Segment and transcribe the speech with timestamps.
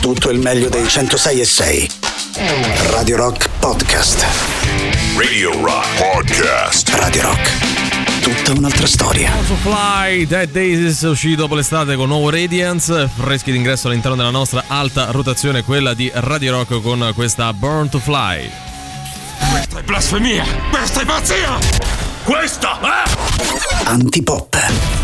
[0.00, 1.90] tutto il meglio dei 106 e 6.
[2.90, 4.24] Radio Rock Podcast.
[5.16, 6.88] Radio Rock Podcast.
[6.94, 8.22] Radio Rock.
[8.22, 9.30] Tutta un'altra storia.
[9.46, 14.64] to Fly, Dead Days usciti dopo l'estate con nuovo Radiance, freschi d'ingresso all'interno della nostra
[14.68, 18.50] alta rotazione, quella di Radio Rock con questa Burn to Fly.
[19.50, 20.44] Questa è blasfemia!
[20.70, 21.58] Questa è pazzia!
[22.24, 23.88] Questa è...
[23.88, 24.99] Antipop.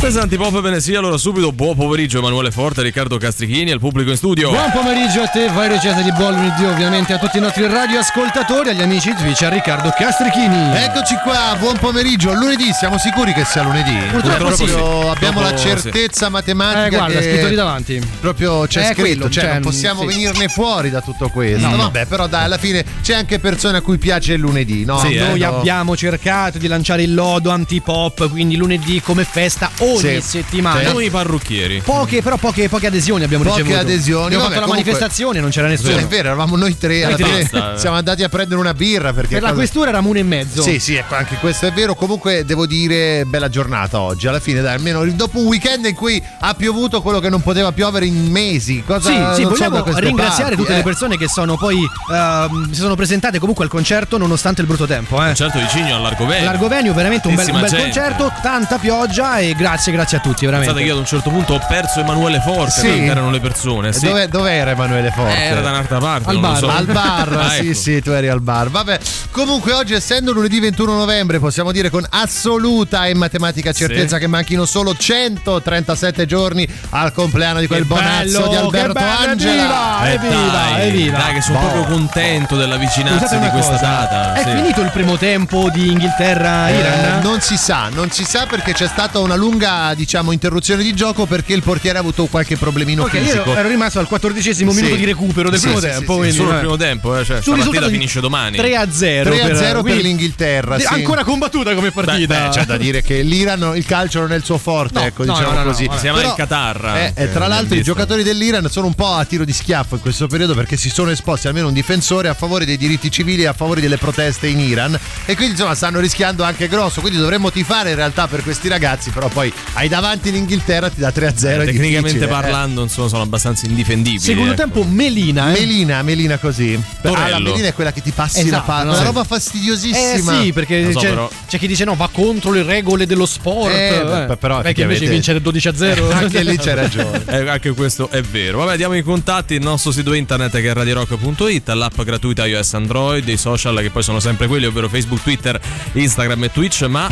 [0.00, 4.10] Pesanti pop bene sì, allora subito buon pomeriggio Emanuele Forte, Riccardo Castrichini e il pubblico
[4.10, 4.48] in studio.
[4.50, 8.70] Buon pomeriggio a te, vai receta di buon lunedì ovviamente a tutti i nostri radioascoltatori,
[8.70, 10.76] agli amici Twitch, a Riccardo Castrichini.
[10.76, 12.32] Eccoci qua, buon pomeriggio.
[12.32, 13.96] Lunedì, siamo sicuri che sia lunedì?
[14.12, 14.64] Purtroppo sì.
[14.66, 18.00] Proprio abbiamo Dopo- la certezza matematica Eh, guarda, che scritto lì davanti.
[18.20, 20.06] proprio c'è È scritto, quello, cioè cioè, non possiamo sì.
[20.06, 21.66] venirne fuori da tutto questo.
[21.68, 21.82] No, no.
[21.82, 25.00] Vabbè, però dai, alla fine c'è anche persone a cui piace il lunedì, no?
[25.00, 25.18] Sì, eh.
[25.26, 25.58] Noi No.
[25.58, 30.20] abbiamo cercato di lanciare il lodo antipop, quindi lunedì come festa ogni Sì.
[30.20, 30.90] settimana.
[30.90, 31.80] Come i parrucchieri.
[31.84, 33.80] Poche, però poche, poche adesioni abbiamo Poche ricevuto.
[33.82, 35.96] adesioni, Abbiamo vabbè, fatto la comunque- manifestazione, non c'era nessuno.
[35.96, 37.76] È vero, eravamo noi tre, Noi tre, basta.
[37.78, 40.62] siamo andati a prendere una birra perché Per la cosa- questura eravamo uno e mezzo.
[40.62, 41.94] Sì, sì, ecco, anche questo è vero.
[41.94, 44.26] Comunque devo dire bella giornata oggi.
[44.26, 47.72] Alla fine, dai, almeno dopo un weekend in cui ha piovuto quello che non poteva
[47.72, 48.82] piovere in mesi.
[48.86, 50.76] Cosa Sì, sì, so vogliamo queste ringraziare parti, tutte eh.
[50.76, 51.76] le persone che sono poi
[52.12, 55.34] ehm, si sono presentate comunque al concerto nonostante il brutto tempo, eh.
[55.34, 56.44] Certo di Cigno all'argovenio.
[56.44, 60.72] L'argovenio veramente un bel, un bel concerto, tanta pioggia e grazie, grazie a tutti, veramente.
[60.74, 63.04] Pensate che io ad un certo punto ho perso Emanuele Forte, Sì.
[63.06, 63.92] erano le persone.
[63.92, 64.06] Sì.
[64.06, 65.36] Dove, dove era Emanuele Forte?
[65.36, 66.30] Eh, Era da un'altra parte.
[66.30, 66.58] Al bar.
[66.58, 66.68] so.
[66.68, 67.78] Al bar, Ah, sì, ecco.
[67.78, 68.68] sì, tu eri al bar.
[68.70, 68.98] Vabbè,
[69.30, 74.20] comunque oggi essendo lunedì 21 novembre, possiamo dire con assoluta e matematica certezza Sì.
[74.22, 79.52] che manchino solo 137 giorni al compleanno di quel Che bonazzo bello, di Alberto Angela.
[79.52, 80.06] evviva!
[80.08, 81.18] Eh, Evviva, dai, evviva.
[81.18, 81.66] Dai, che sono Boh.
[81.68, 84.34] proprio contento della vicinanza di questa cosa, data.
[84.34, 84.50] È sì.
[84.50, 87.20] finito il primo tempo di Inghilterra-Iran?
[87.20, 90.94] Eh, non si sa, non si sa perché c'è stata una lunga, diciamo, interruzione di
[90.94, 93.50] gioco perché il portiere ha avuto qualche problemino Ok, fisico.
[93.50, 94.76] io ero rimasto al quattordicesimo Sì.
[94.80, 96.00] minuto di recupero del Sì, primo sì, tempo.
[96.00, 96.58] sì, sì, quindi, Solo il eh.
[96.58, 98.56] primo tempo, eh, cioè, Sul la partita finisce domani.
[98.56, 100.78] 3 a 0 3 a 0 per, quindi- l'Inghilterra.
[100.78, 100.86] Sì.
[100.86, 102.44] Ancora combattuta come partita.
[102.44, 105.24] Beh, c'è da dire che l'Iran il calcio non è il suo forte, No, ecco,
[105.24, 105.86] no, diciamo no, no, così.
[105.86, 106.84] no, Si chiama Però, il Qatar.
[106.84, 109.94] eh, anche, eh, tra l'altro i giocatori dell'Iran sono un po' a tiro di schiaffo
[109.96, 113.42] in questo periodo perché si sono esposti almeno un difensore a favore dei diritti civili
[113.42, 117.18] e a favore delle proteste in Iran e quindi insomma stanno rischiando anche grosso, quindi
[117.18, 121.16] dovremmo tifare in realtà per questi ragazzi, però poi hai davanti l'Inghilterra ti dà 3-0
[121.16, 121.30] è
[121.64, 122.28] Tecnicamente difficile, eh.
[122.28, 124.20] parlando, insomma, sono abbastanza indifendibili.
[124.22, 124.62] Secondo ecco.
[124.62, 125.54] tempo Melina.
[125.54, 125.60] eh.
[125.60, 126.80] Melina, Melina così.
[127.00, 127.24] Torello.
[127.24, 128.96] Ah, la Melina è quella che ti passi la Esatto, palla, no?
[128.96, 130.40] una roba Eh fastidiosissima.
[130.42, 133.72] sì, perché so, c'è, però- c'è chi dice no, va contro le regole dello sport.
[133.72, 136.10] Eh, beh, però Beh, che invece effettivamente- vincere 12 a 0.
[136.12, 137.16] Anche lì c'è ragione.
[137.38, 138.58] Eh, anche questo è vero.
[138.58, 139.54] Vabbè, diamo i contatti.
[139.54, 144.02] Il nostro sito internet che è radirock.it, l'app gratuita iOS Android, i social che poi
[144.02, 145.60] sono sempre quelli, ovvero Facebook, Twitter,
[145.92, 147.08] Instagram e Twitch, ma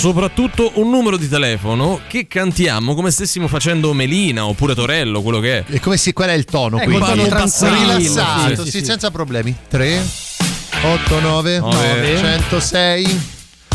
[0.00, 5.58] soprattutto un numero di telefono che cantiamo come stessimo facendo Melina oppure Torello, quello che
[5.58, 5.64] è.
[5.68, 6.80] E come si, qual è il tono?
[6.80, 7.04] Eh, quindi?
[7.04, 9.54] quel tono tranquillo, rilassato, sì, sì, sì, senza problemi.
[9.68, 10.02] 3
[10.82, 12.16] 8 9 Nove.
[12.16, 13.20] 106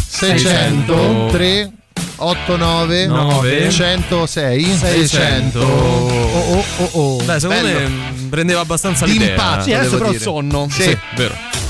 [0.07, 1.71] 600 3
[2.15, 3.69] 8 9 Nove.
[3.69, 4.85] 106 600.
[5.07, 7.21] 600 Oh oh oh oh.
[7.23, 7.87] Dai, secondo Bello.
[7.87, 9.29] me prendeva abbastanza l'idea.
[9.29, 9.63] impatto.
[9.63, 10.23] Sì, adesso però dire.
[10.23, 10.67] sonno.
[10.71, 10.81] Sì.
[10.81, 11.64] Sì, vero.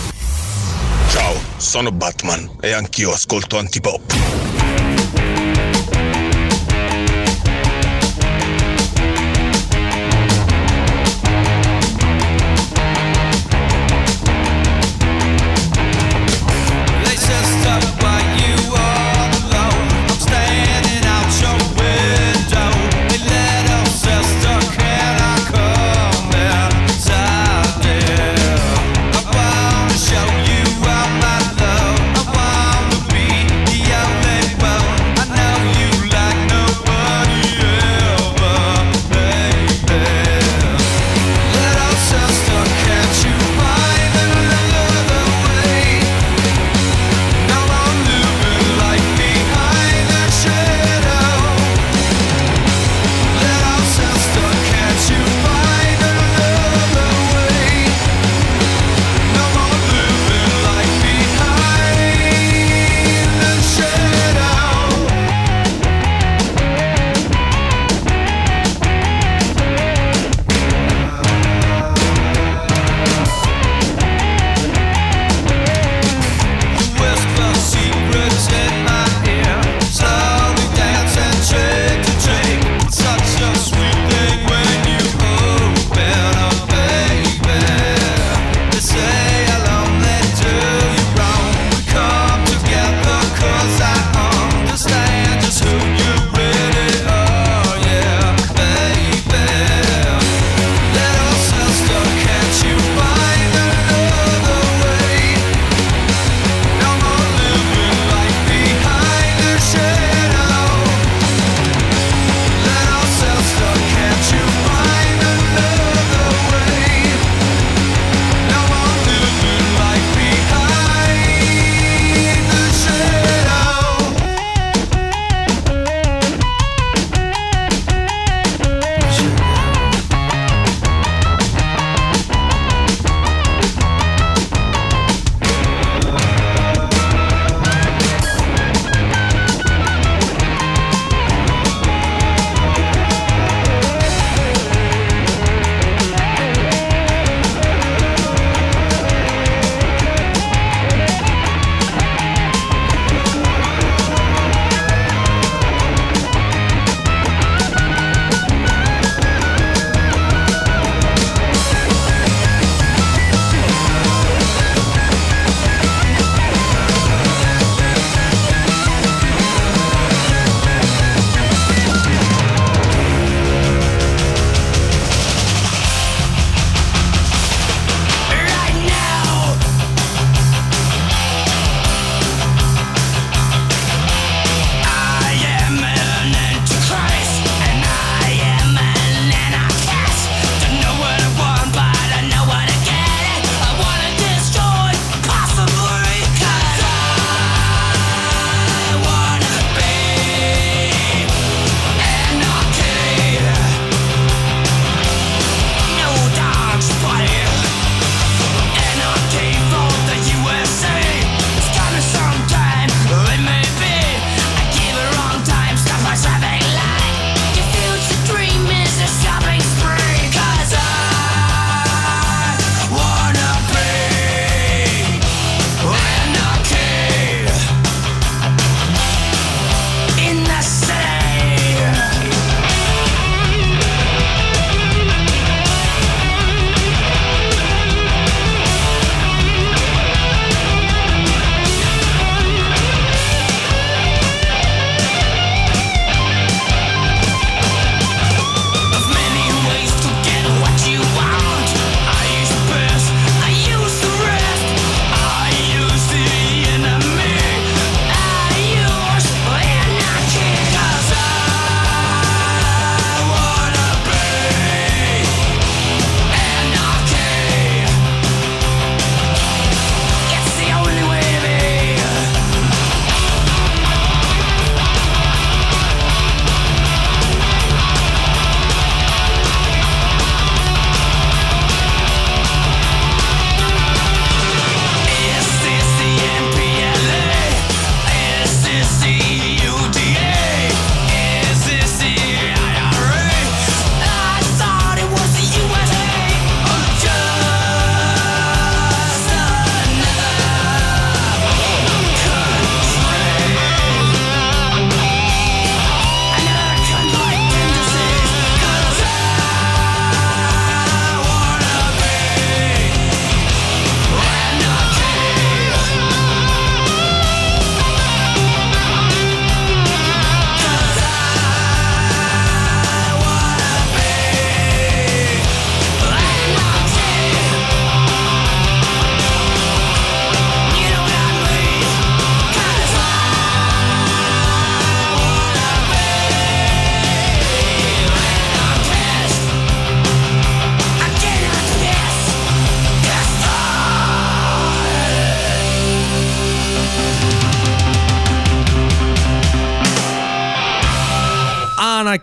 [1.58, 4.55] Sono Batman e anch'io ascolto antipop.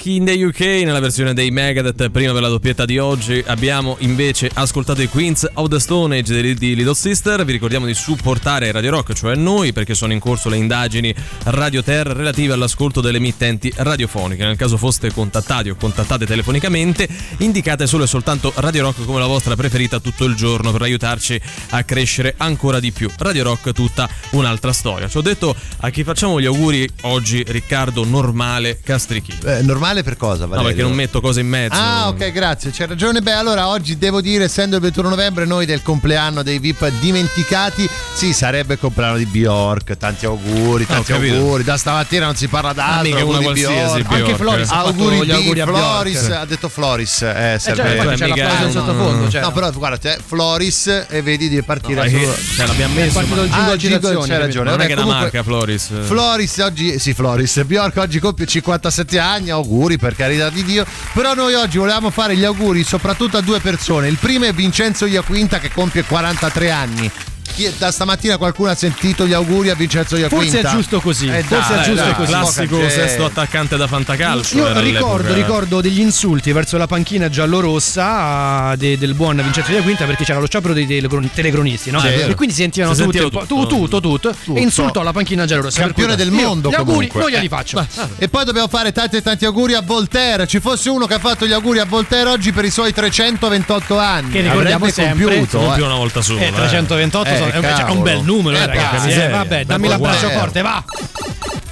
[0.03, 3.43] Lucky in the UK nella versione dei Megadeth prima per la doppietta di oggi.
[3.47, 7.45] Abbiamo invece ascoltato i Queens of the Stone Age di Little Sister.
[7.45, 11.85] Vi ricordiamo di supportare Radio Rock cioè noi perché sono in corso le indagini Radio
[11.85, 14.45] Terra relative all'ascolto delle emittenti radiofoniche.
[14.45, 19.27] Nel caso foste contattati o contattate telefonicamente indicate solo e soltanto Radio Rock come la
[19.27, 21.41] vostra preferita tutto il giorno per aiutarci
[21.71, 23.09] a crescere ancora di più.
[23.19, 25.09] Radio Rock tutta un'altra storia.
[25.09, 29.39] Ci ho detto a chi facciamo gli auguri oggi Riccardo Normale Castrichini.
[29.45, 30.69] Eh, normale per cosa, No, Valerio?
[30.69, 31.75] perché non metto cose in mezzo.
[31.79, 33.21] Ah, ok, grazie, c'è ragione.
[33.21, 37.89] Beh, allora oggi devo dire, essendo il 21 novembre, noi del compleanno dei VIP dimenticati,
[38.15, 39.97] sì, sarebbe il compleanno di Bjork.
[39.99, 41.35] Tanti auguri, Ah, tanti capito.
[41.37, 41.63] auguri.
[41.65, 43.03] Da stamattina non si parla d'altro.
[43.11, 44.09] mica una qualsiasi Bjork.
[44.09, 44.23] Bjork.
[44.23, 46.41] Anche Floris ha fatto Auguri, gli auguri a Floris, Bjork.
[46.41, 47.83] ha detto Floris, eh, Eh, serve.
[47.83, 49.29] cioè, infatti c'è mica in un- sottofondo.
[49.31, 49.41] Cioè.
[49.43, 53.13] No, però guarda, c'è Floris e vedi di partire Perché, solo- cioè, l'abbiamo è messo.
[53.15, 54.71] partito ma- il Ah, jingle il jingle, c'hai ragione.
[54.71, 55.91] non è che è una marca, Floris.
[56.03, 61.35] Floris oggi, sì Floris, Bjork oggi compie 57 anni, auguri per carità di Dio, però
[61.35, 65.59] noi oggi volevamo fare gli auguri soprattutto a due persone, il primo è Vincenzo Iaquinta
[65.59, 67.11] che compie 43 anni.
[67.55, 70.43] Chi- Da stamattina qualcuno ha sentito gli auguri a Vincenzo Iaquinta?
[70.45, 71.27] Forse è giusto così.
[71.29, 72.31] Eh, Forse dai, è giusto dai, così.
[72.33, 72.91] Classico gente.
[72.91, 74.57] sesto attaccante da fantacalcio.
[74.57, 79.71] Io era ricordo, ricordo degli insulti verso la panchina giallorossa ah, de- del buon Vincenzo
[79.73, 82.01] Di Quinta perché c'era lo sciopero dei telecronisti, no?
[82.01, 82.07] Sì.
[82.07, 84.01] E quindi si sentivano Si tutti sentiva un po'- tu- tutto.
[84.01, 85.81] tutto, tutto, e insultò la panchina giallorossa.
[85.81, 87.21] Campione del io mondo, Gli auguri comunque.
[87.21, 87.87] non glieli Eh, faccio.
[88.17, 90.47] E poi dobbiamo fare tanti e tanti auguri a Voltaire.
[90.47, 93.99] Ci fosse uno che ha fatto gli auguri a Voltaire oggi per i suoi 328
[93.99, 94.31] anni.
[94.31, 95.61] Che ricordiamo Avrebbe sempre, compiuto.
[95.61, 95.75] Non eh.
[95.77, 96.41] più una volta sola.
[96.41, 99.07] Eh, 328 Eh, sono- è un- cioè, è un bel numero, eh, Eh, ragazzi.
[99.09, 99.31] dai, eh, sì.
[99.31, 100.39] vabbè, dammi l'abbraccio Voltaire.
[100.41, 100.85] forte, va.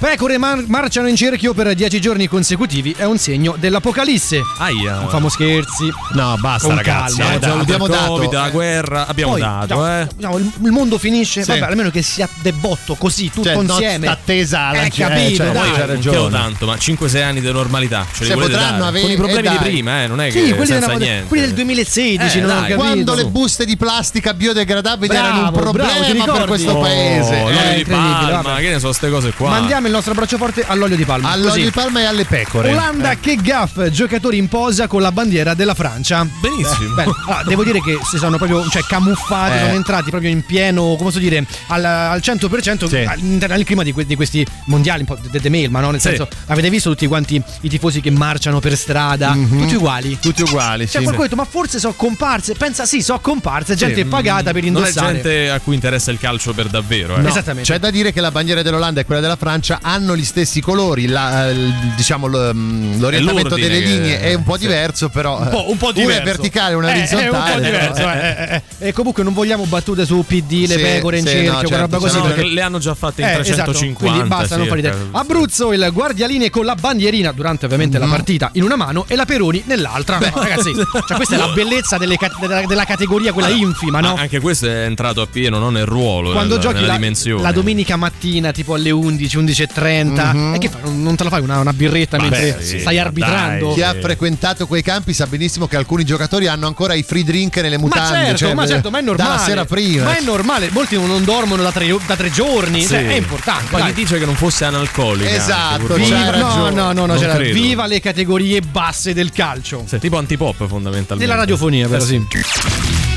[0.01, 4.41] Pecore mar- marciano in cerchio per 10 giorni consecutivi è un segno dell'apocalisse.
[4.57, 4.95] Aia.
[4.95, 5.91] Non famo scherzi.
[6.13, 7.17] No, basta Con ragazzi.
[7.17, 8.51] calma, eh, eh, dai, Già abbiamo dato Covid, la eh.
[8.51, 10.07] guerra, abbiamo Poi, dato, no, eh.
[10.17, 11.51] no, il, il mondo finisce, Sì.
[11.51, 14.07] vabbè, almeno che sia debotto così, tutto Cioè, insieme.
[14.07, 15.85] attesa alla Eh, capito, cioè, dai.
[15.85, 16.31] ragione.
[16.31, 18.03] tanto, ma 5-6 anni di normalità.
[18.11, 18.89] Ce li volete potranno dare?
[18.89, 19.67] avere- Con i problemi eh, di dai.
[19.69, 21.27] prima, eh, non è che Sì, quelli, senza della- niente.
[21.27, 22.77] quelli del 2016, Eh, non ho dai, capito.
[22.79, 26.45] Quando le buste di plastica biodegradabili erano un bravo, ti problema per ricordi?
[26.47, 27.39] questo Oh, paese.
[27.41, 27.75] l'olio eh.
[27.75, 28.61] di palma, vabbè.
[28.61, 29.49] che ne so, queste cose qua.
[29.49, 31.29] Mandiamo il nostro braccio forte all'olio di palma.
[31.29, 31.63] All'olio Così.
[31.63, 32.71] di palma e alle pecore.
[32.71, 36.25] Olanda che gaff, giocatori in posa con la bandiera della Francia.
[36.39, 36.93] Benissimo.
[36.95, 39.59] Bene, allora, devo dire che si sono proprio cioè, camuffati, Eh.
[39.59, 42.97] sono entrati proprio in pieno, come posso dire, al, al 100% Sì.
[42.97, 45.91] all'interno del clima di, que- di questi mondiali, un po' de, de mail, ma no?
[45.91, 46.07] Nel Sì.
[46.09, 50.17] senso, avete visto tutti quanti i tifosi che marciano per strada, tutti uguali.
[50.19, 51.03] Tutti uguali, Cioè, sì.
[51.03, 52.53] qualcuno ha detto, ma forse sono comparse.
[52.53, 55.07] Pensa, sì, sono comparse, gente Sì, pagata per Non è indossare.
[55.41, 57.21] Gente a cui interessa il calcio per davvero, eh.
[57.21, 57.71] No, Esattamente.
[57.71, 61.07] C'è da dire che la bandiera dell'Olanda e quella della Francia hanno gli stessi colori,
[61.07, 61.55] la- eh,
[61.95, 64.61] diciamo mm, l'orientamento delle che- linee è un po' sì.
[64.61, 66.21] diverso, però un po', un po' una diverso.
[66.21, 67.29] è verticale, una è Eh, orizzontale.
[67.29, 67.93] È un po' diverso.
[67.93, 68.87] però- eh, eh, eh.
[68.87, 71.77] E comunque non vogliamo battute su PD, le Sì, pecore in sì, cerchio, no, quella
[71.77, 72.17] certo, roba così.
[72.17, 73.85] No, perché- che le hanno già fatte in Eh, 350.
[73.85, 75.17] esatto, quindi basta non fare circa.
[75.19, 78.07] Abruzzo il guardialine con la bandierina durante ovviamente Mm-hmm.
[78.09, 80.17] la partita in una mano e la Peroni nell'altra.
[80.19, 84.15] No, ragazzi, cioè questa è la bellezza delle della, della categoria quella infima, no?
[84.15, 87.41] Anche questo è entrato a pieno, non nel ruolo, Quando nella, giochi nella la, dimensione.
[87.41, 90.81] la domenica mattina tipo alle 11, 11.30 e che fai?
[90.83, 93.73] Non, non te la fai una, una birretta mentre sì, stai ma arbitrando?
[93.73, 97.55] Chi ha frequentato quei campi sa benissimo che alcuni giocatori hanno ancora i free drink
[97.57, 98.17] nelle Ma mutande.
[98.25, 99.29] certo, cioè, ma certo, ma è normale.
[99.29, 100.03] Dalla sera prima.
[100.03, 102.87] Ma è normale, molti non dormono da tre, da tre giorni, Sì.
[102.89, 103.71] cioè, è importante.
[103.71, 103.93] Ma dai.
[103.93, 105.29] chi dice che non fosse analcolica?
[105.29, 109.83] Esatto, Viva, no, no, no, no, c'era- viva le categorie basse del calcio.
[109.87, 111.17] Sì, tipo antipop fondamentalmente.
[111.17, 112.21] Della radiofonia, però Eh, sì.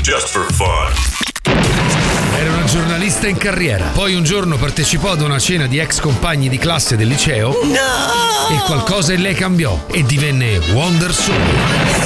[0.01, 1.14] Just for fun.
[2.65, 3.85] Giornalista in carriera.
[3.93, 7.53] Poi un giorno partecipò ad una cena di ex compagni di classe del liceo.
[7.61, 12.04] E qualcosa in lei cambiò e divenne Wonder Soul.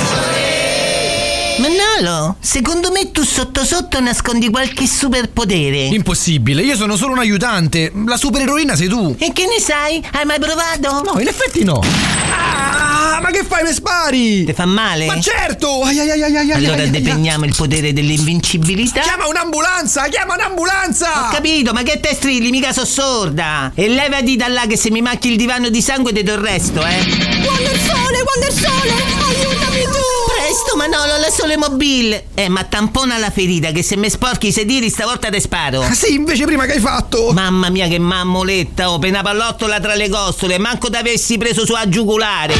[1.59, 5.87] Manolo, secondo me tu sotto sotto nascondi qualche superpotere.
[5.87, 7.91] Impossibile, io sono solo un aiutante.
[8.05, 9.13] La supereroina sei tu.
[9.19, 10.01] E che ne sai?
[10.13, 11.03] Hai mai provato?
[11.03, 11.81] No, in effetti no.
[12.31, 13.63] Ah, ma che fai?
[13.63, 14.45] Mi spari!
[14.45, 15.05] Ti fa male?
[15.05, 15.81] Ma certo!
[15.83, 16.91] Ai, ai, ai, ai, ai, Allora ai, ai, ai.
[17.01, 19.01] depegniamo il potere dell'invincibilità.
[19.01, 20.03] Chiama un'ambulanza!
[20.03, 21.27] Chiama un'ambulanza!
[21.27, 22.51] Ho capito, ma che te strilli?
[22.51, 23.71] Mica so sorda.
[23.75, 26.39] E levati da là che se mi macchi il divano di sangue ti do il
[26.39, 26.99] resto, eh.
[27.45, 28.93] Wonder Sole, Wonder Sole,
[29.27, 30.18] aiutami tu!
[30.49, 32.29] Presto, Manolo, la sole mobile.
[32.33, 35.79] Eh, ma tampona la ferita che se mi sporchi i sedili stavolta te sparo.
[35.83, 37.31] Ah, sì, invece prima che hai fatto?
[37.33, 41.87] Mamma mia che mammoletta, oh, pena pallottola tra le costole, manco t'avessi preso su a
[41.87, 42.55] giugulare.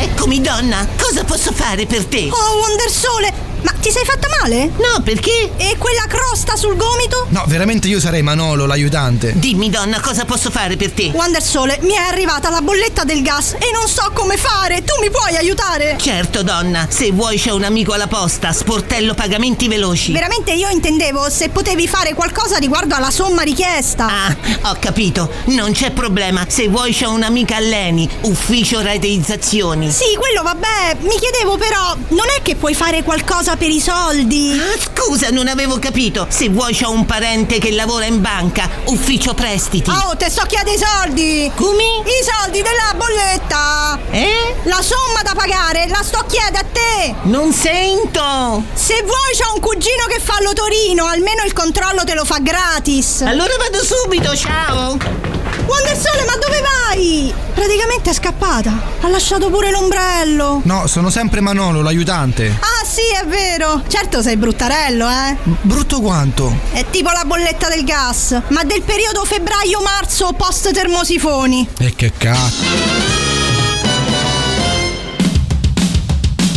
[0.00, 2.28] Eccomi donna, cosa posso fare per te?
[2.30, 4.70] Oh, Wonder Sole, ma ti sei fatta male?
[4.76, 5.52] No, perché?
[5.56, 7.26] E quella crosta sul gomito?
[7.30, 9.32] No, veramente io sarei Manolo, l'aiutante.
[9.34, 11.10] Dimmi, donna, cosa posso fare per te?
[11.14, 14.84] Wonder Sole, mi è arrivata la bolletta del gas e non so come fare.
[14.84, 15.96] Tu mi puoi aiutare?
[15.98, 20.12] Certo, donna, se vuoi c'è un amico alla posta, sportello pagamenti veloci.
[20.12, 24.06] Veramente io intendevo se potevi fare qualcosa riguardo alla somma richiesta.
[24.06, 24.36] Ah,
[24.70, 26.44] ho capito, non c'è problema.
[26.46, 29.90] Se vuoi c'è un'amica all'Eni, ufficio rateizzazioni.
[29.90, 30.98] Sì, quello vabbè.
[31.00, 34.58] Mi chiedevo però, non è che puoi fare qualcosa per i soldi?
[34.58, 36.26] Ah, scusa, non avevo capito.
[36.28, 39.90] Se vuoi c'ho un parente che lavora in banca, ufficio prestiti.
[39.90, 41.50] Oh, te sto chiedendo i soldi!
[41.54, 41.84] Come?
[42.04, 43.98] I soldi della bolletta!
[44.10, 44.54] Eh?
[44.64, 47.14] La somma da pagare la sto chiedendo a te!
[47.22, 48.62] Non sento!
[48.74, 53.22] Se vuoi c'ho un cugino che fa l'otorino, almeno il controllo te lo fa gratis!
[53.22, 55.37] Allora vado subito, ciao!
[55.66, 57.34] Wonder Sole, ma dove vai?
[57.54, 58.72] Praticamente è scappata.
[59.00, 60.60] Ha lasciato pure l'ombrello.
[60.64, 62.56] No, sono sempre Manolo, l'aiutante.
[62.60, 63.82] Ah, sì, è vero.
[63.88, 65.36] Certo sei bruttarello, eh.
[65.62, 66.56] Brutto quanto?
[66.72, 71.68] È tipo la bolletta del gas, ma del periodo febbraio-marzo post termosifoni.
[71.78, 73.06] E che cazzo.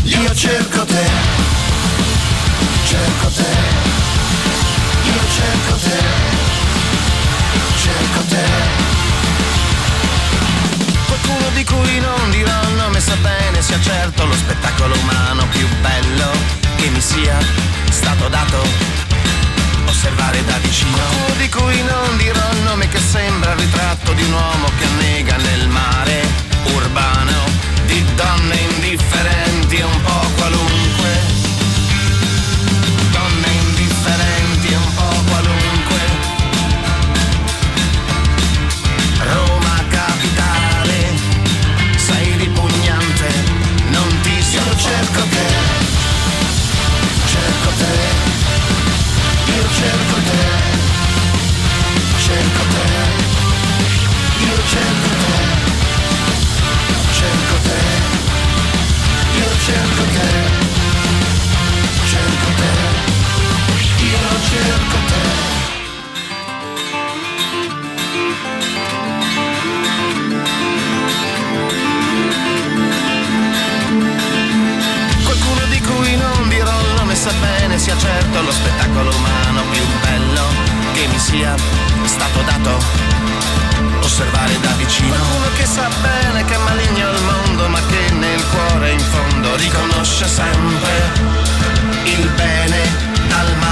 [0.04, 1.06] Io cerco te,
[2.88, 3.50] cerco te,
[5.06, 6.00] io cerco te,
[11.62, 16.32] di cui non dirò il nome sa bene sia certo lo spettacolo umano più bello
[16.78, 17.38] che mi sia
[17.92, 18.58] stato dato
[19.86, 21.04] osservare da vicino.
[21.38, 25.36] Di cui non dirò il nome che sembra il ritratto di un uomo che annega
[25.38, 26.26] nel mare
[26.74, 27.44] urbano
[27.86, 30.31] di donne indifferenti un po'
[59.72, 60.30] cerco te,
[62.12, 62.72] cerco te,
[64.04, 65.22] io cerco te.
[75.24, 79.84] Qualcuno di cui non dirò il nome sa bene sia certo lo spettacolo umano più
[80.02, 80.46] bello
[80.94, 81.56] che mi sia
[82.04, 82.78] stato dato
[84.02, 85.16] osservare da vicino.
[85.16, 89.31] Qualcuno che sa bene che è maligno il mondo ma che nel cuore in fondo
[89.56, 90.92] riconosce sempre.
[92.06, 92.80] Il bene
[93.28, 93.71] dal male,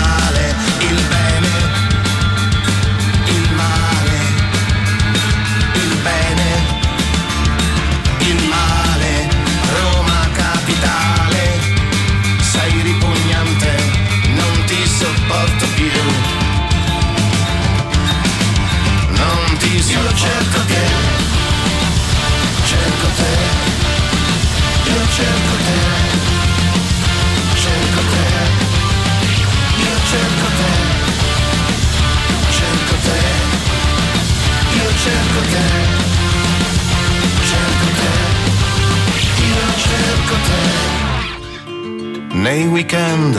[42.39, 43.35] Nei weekend,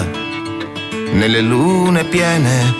[1.12, 2.74] nelle lune piene,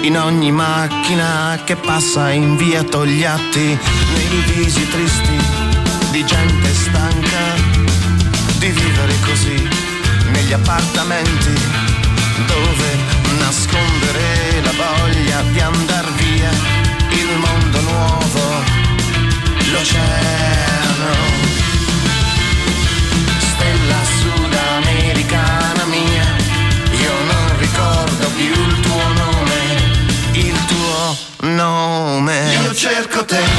[0.00, 3.78] in ogni macchina che passa in via Togliatti,
[4.14, 5.36] nei visi tristi
[6.12, 7.54] di gente stanca
[8.58, 9.68] di vivere così,
[10.30, 11.52] negli appartamenti
[12.46, 12.96] dove
[13.38, 16.50] nascondere la voglia di andar via,
[17.10, 18.62] il mondo nuovo,
[19.72, 20.16] l'oceano.
[20.16, 20.65] stella
[32.88, 33.55] cerco te.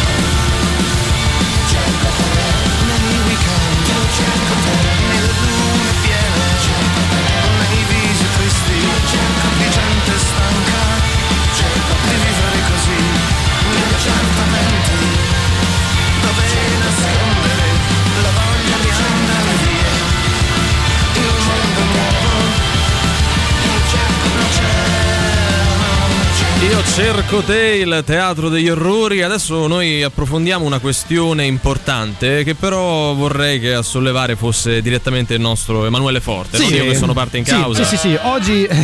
[26.97, 29.21] Cerco te, il teatro degli orrori.
[29.21, 35.39] Adesso noi approfondiamo una questione importante che però vorrei che a sollevare fosse direttamente il
[35.39, 37.83] nostro Emanuele Forte, non io che sono parte in Sì, causa.
[37.83, 38.65] Sì, sì, sì, oggi.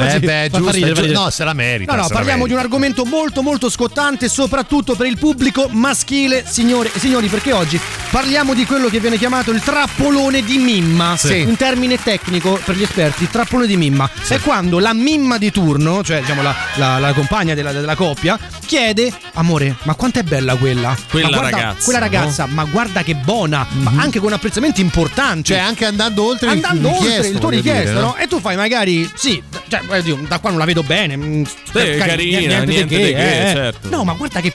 [0.00, 1.12] Eh beh, giusto, ridere, fa giu- ridere.
[1.12, 1.94] no, se la merita.
[1.94, 2.54] No, no, parliamo di merita.
[2.54, 7.78] un argomento molto molto scottante, soprattutto per il pubblico maschile, signore e signori, perché oggi
[8.10, 11.14] parliamo di quello che viene chiamato il trappolone di mimma.
[11.18, 11.42] Sì.
[11.42, 14.08] Un termine tecnico per gli esperti, trappolone di mimma.
[14.26, 18.38] È quando la mimma di turno, cioè diciamo la, la- la compagna della, della coppia,
[18.66, 20.96] chiede: Amore, ma quanto è bella quella?
[21.10, 25.52] Quella Ma guarda- ragazza, Quella ragazza, ma guarda che buona, ma anche con apprezzamenti importanti.
[25.52, 28.00] Cioè, anche andando oltre il- andando oltre richiesto, il tuo richiesto, dire, no?
[28.00, 28.16] no?
[28.16, 31.16] E tu fai magari, sì, cioè, dire, da qua non la vedo bene.
[31.16, 33.12] mm, cari- carina, niente di che,
[33.54, 33.88] certo.
[33.88, 34.52] No, ma guarda che.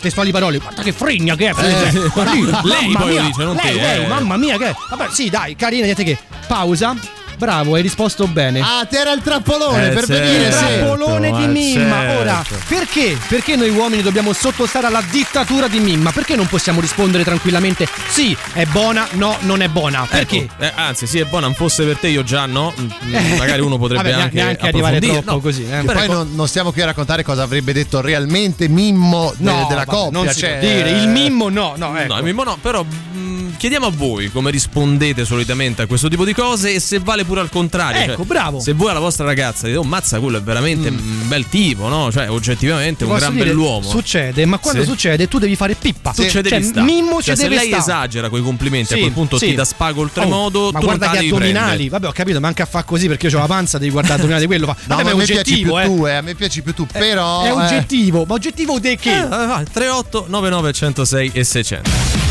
[0.00, 1.50] Testuali parole, guarda che fregna che è.
[1.50, 2.10] Eh.
[2.12, 4.06] Carina, Lei mamma poi lo mia, dice, non lei, te, lei, eh.
[4.08, 4.74] mamma mia che è.
[4.90, 6.18] Vabbè, sì, dai, carina, niente che.
[6.48, 6.96] Pausa.
[7.36, 8.60] Bravo, hai risposto bene.
[8.60, 10.22] Ah, te era il trappolone Eh, per certo.
[10.22, 10.44] venire.
[10.48, 12.00] Il trappolone di eh, Mimma.
[12.00, 12.20] certo.
[12.20, 13.18] Ora, perché?
[13.28, 16.12] Perché noi uomini dobbiamo sottostare alla dittatura di Mimma?
[16.12, 20.06] Perché non possiamo rispondere tranquillamente sì, è buona, no, non è buona?
[20.08, 20.36] Perché?
[20.42, 22.72] Ecco, eh, anzi, sì, è buona, non fosse per te io già no.
[22.80, 23.36] Mm, Eh.
[23.38, 25.22] Magari uno potrebbe Vabbè, anche, neanche arrivare approfondire.
[25.24, 25.82] troppo No, così, eh.
[25.84, 29.44] Però poi ecco- non, non stiamo qui a raccontare cosa avrebbe detto realmente Mimmo de-
[29.50, 30.18] No, della vabbè, coppia.
[30.22, 30.90] non si cioè, può dire.
[30.90, 32.12] Il mimmo no, no, ecco.
[32.12, 36.24] No, il mimmo no, però mm, chiediamo a voi come rispondete solitamente a questo tipo
[36.24, 38.02] di cose e se vale pure al contrario.
[38.02, 38.60] Ecco, Cioè, bravo.
[38.60, 42.12] Se voi alla vostra ragazza dite, oh mazza, quello è veramente un bel tipo, no?
[42.12, 43.88] Cioè, oggettivamente un Posso gran dire, bell'uomo.
[43.88, 44.88] Succede, ma quando Sì.
[44.88, 46.12] succede tu devi fare pippa.
[46.12, 46.60] Tu ci cioè.
[46.82, 47.78] Mimmo Cioè, ci se lei sta.
[47.78, 49.46] esagera quei complimenti, a Sì, quel punto sì.
[49.46, 51.52] ti dà spago oltremodo, Oh, ma tu guarda che addominali.
[51.52, 51.88] prendere.
[51.88, 54.42] Vabbè, ho capito, manca a fa così perché io ho la panza, devi guardare addominali
[54.42, 54.66] di quello.
[54.66, 54.76] Fa.
[54.84, 55.84] No, Vabbè, ma è a me piaci più oggettivo, eh.
[55.86, 56.12] tu, eh.
[56.14, 57.42] A me piaci più tu, però.
[57.44, 57.50] È eh.
[57.52, 59.18] oggettivo, ma oggettivo de che?
[59.22, 62.21] Eh, vai, 38 99 106 e 600.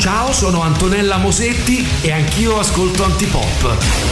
[0.00, 4.08] Ciao, sono Antonella Mosetti e anch'io ascolto Antipop.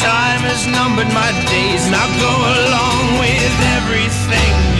[0.00, 4.75] Time has numbered my days and I'll go along with everything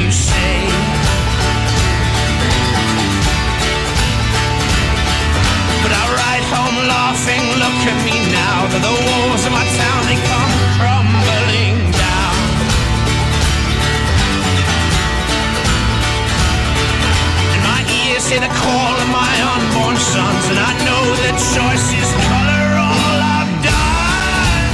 [8.82, 12.36] the walls of my town they come crumbling down.
[17.54, 21.02] And my ears hear the call of my unborn sons, and I know
[21.94, 24.66] is color all I've done.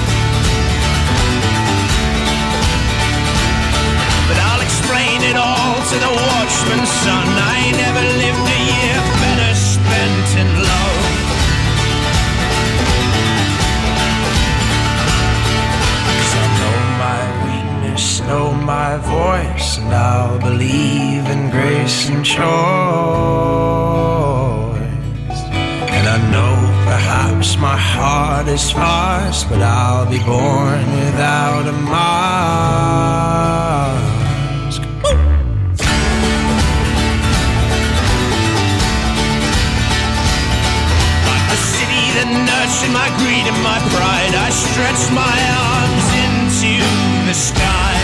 [4.29, 7.32] But I'll explain it all to the watchman's son.
[18.93, 22.43] My voice, and I'll believe in grace and choice.
[25.97, 33.13] And I know perhaps my heart is fast, but I'll be born without a mask.
[42.13, 46.73] That nurtured my greed and my pride, I stretched my arms into
[47.27, 48.02] the sky.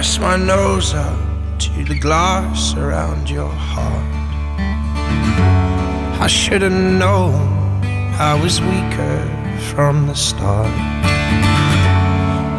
[0.00, 1.18] Press my nose up
[1.58, 4.14] to the glass around your heart.
[6.18, 7.36] I should have known
[8.18, 9.18] I was weaker
[9.74, 10.72] from the start.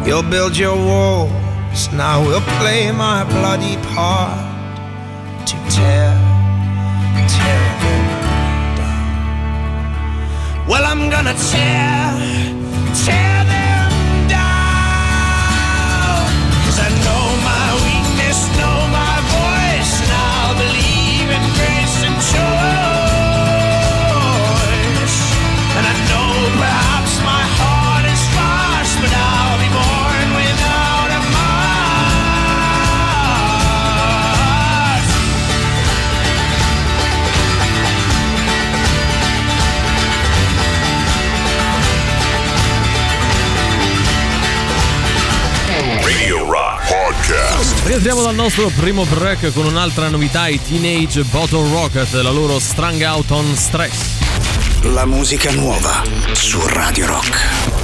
[0.06, 4.38] You'll build your walls, now we'll play my bloody part
[5.48, 6.11] to tear,
[47.92, 53.02] Torniamo dal nostro primo break con un'altra novità, i Teenage Bottle Rocket, la loro Strung
[53.02, 54.18] Out on Stress.
[54.80, 56.02] La musica nuova
[56.32, 57.81] su Radio Rock.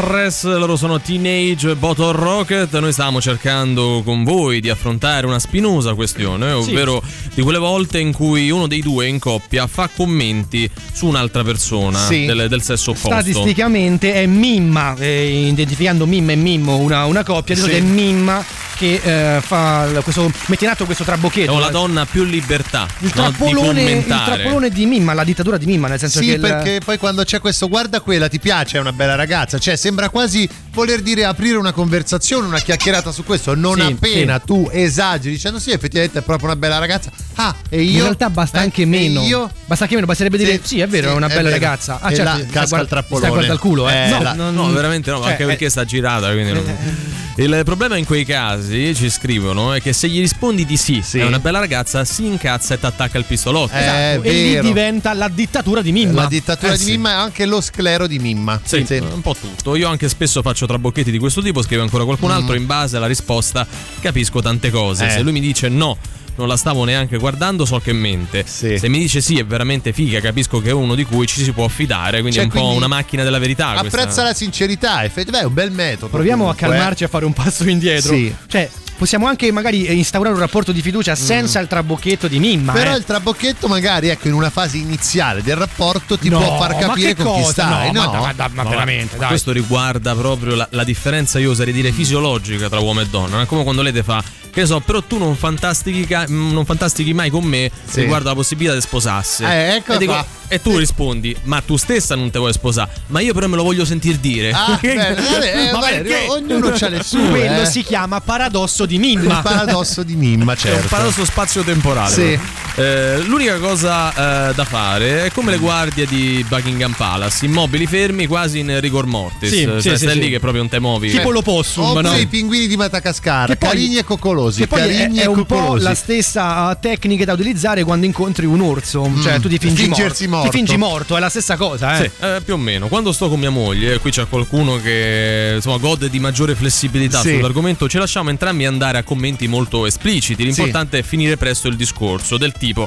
[0.00, 2.78] Stress, loro sono Teenage Bottle Rocket.
[2.78, 7.02] Noi stavamo cercando con voi di affrontare una spinosa questione, ovvero
[7.34, 11.98] di quelle volte in cui uno dei due in coppia fa commenti su un'altra persona
[11.98, 12.26] Sì.
[12.26, 13.10] del, del sesso opposto.
[13.10, 17.70] Statisticamente è Mimma, eh, identificando Mimma e Mimmo una, una coppia, di Sì.
[17.70, 18.44] è Mimma
[18.78, 19.00] che
[19.36, 21.50] eh, fa questo, mette in atto questo trabocchetto.
[21.50, 24.34] Siamo la donna ha più libertà il no, di trappolone, il commentare.
[24.42, 27.24] trappolone di Mimma, la dittatura di Mimma, nel senso Sì, che il- perché poi quando
[27.24, 31.24] c'è questo guarda quella ti piace, è una bella ragazza, cioè sembra quasi voler dire
[31.24, 36.18] aprire una conversazione, una chiacchierata su questo, non Sì, appena tu esageri dicendo sì, effettivamente
[36.18, 37.10] è proprio una bella ragazza.
[37.40, 39.22] Ah, e io in realtà basta Eh, anche meno.
[39.22, 41.98] Io Basta anche meno, basterebbe dire sì, è vero, è una bella ragazza.
[42.00, 43.26] Ah, e certo, casca guarda- il trappolone.
[43.26, 44.06] sta guarda il culo, eh.
[44.06, 46.30] Eh, no, la- non- No, veramente no, cioè, anche perché sta girata.
[46.32, 46.64] Quindi non-
[47.38, 51.20] Il problema in quei casi, ci scrivono, è che se gli rispondi di sì, Sì.
[51.20, 53.72] è una bella ragazza, si incazza e ti attacca il pistolotto.
[53.74, 56.22] Eh, esatto, e lì diventa la dittatura di Mimma.
[56.22, 56.90] La dittatura Eh, di sì.
[56.92, 58.60] Mimma e anche lo sclero di Mimma.
[58.64, 59.76] Sì, un po' tutto.
[59.76, 63.06] Io anche spesso faccio trabocchetti di questo tipo, scrive ancora qualcun altro, in base alla
[63.06, 63.64] risposta
[64.00, 65.04] capisco tante cose.
[65.04, 65.06] Mm.
[65.06, 65.10] Eh.
[65.12, 65.96] Se lui mi dice no,
[66.38, 68.44] non la stavo neanche guardando, so che mente.
[68.46, 68.78] Sì.
[68.78, 71.52] Se mi dice sì, è veramente figa, capisco che è uno di cui ci si
[71.52, 73.70] può affidare, quindi Cioè, è un po' quindi una macchina della verità.
[73.70, 74.22] Apprezza questa.
[74.22, 76.08] la sincerità, effettivamente è un bel metodo.
[76.08, 78.14] Proviamo comunque, a calmarci a fare un passo indietro.
[78.14, 78.34] Sì.
[78.46, 82.72] Cioè, possiamo anche magari eh, instaurare un rapporto di fiducia senza il trabocchetto di Mimma.
[82.72, 82.96] Però eh.
[82.98, 86.78] il trabocchetto magari ecco in una fase iniziale del rapporto ti No, può far ma
[86.80, 87.52] capire con chi cosa?
[87.52, 88.10] stai, No, no?
[88.12, 89.28] ma- ma- ma No, veramente, ma dai.
[89.28, 93.28] Questo riguarda proprio la, la differenza, io oserei dire fisiologica tra uomo e donna.
[93.36, 96.52] Non è come quando lei te fa, che ne so, però tu non fantastichi, mm,
[96.52, 98.00] non fantastichi mai con me Sì.
[98.00, 99.44] riguardo la possibilità di sposarsi.
[99.44, 103.20] Eh, ecco e, dico- e tu rispondi, ma tu stessa non te vuoi sposare, ma
[103.20, 104.50] io però me lo voglio sentir dire.
[104.50, 106.26] Ah, vabbè, eh, Ma vabbè, perché?
[106.28, 107.28] ognuno ha le sue.
[107.28, 107.66] Quello eh.
[107.66, 109.42] si chiama paradosso di il Mimma.
[109.42, 110.82] paradosso di Mimma, È certo.
[110.82, 112.12] un paradosso spazio-temporale.
[112.12, 112.38] Sì.
[112.80, 118.26] Eh, l'unica cosa eh, da fare è come le guardie di Buckingham Palace, immobili fermi
[118.26, 119.50] quasi in rigor mortis.
[119.50, 120.18] Sì, cioè, sì, sì, stai sì.
[120.20, 121.10] lì che proprio non te muovi.
[121.10, 122.16] Tipo l'opossum, Oppure no?
[122.16, 124.60] i pinguini di Madagascar, Che poi- carini e coccolosi.
[124.60, 129.10] Che poi è, è un po' la stessa tecnica da utilizzare quando incontri un orso.
[129.22, 130.36] Cioè, tu ti fingi Fingersi morto.
[130.36, 130.50] morto.
[130.50, 132.02] Ti fingi morto, è la stessa cosa, eh.
[132.04, 132.86] Sì, eh, più o meno.
[132.88, 137.34] Quando sto con mia moglie, qui c'è qualcuno che insomma, gode di maggiore flessibilità Sì.
[137.34, 140.44] sull'argomento, ci lasciamo entrambi andare a commenti molto espliciti.
[140.44, 142.86] L'importante è finire presto il discorso, del tipo.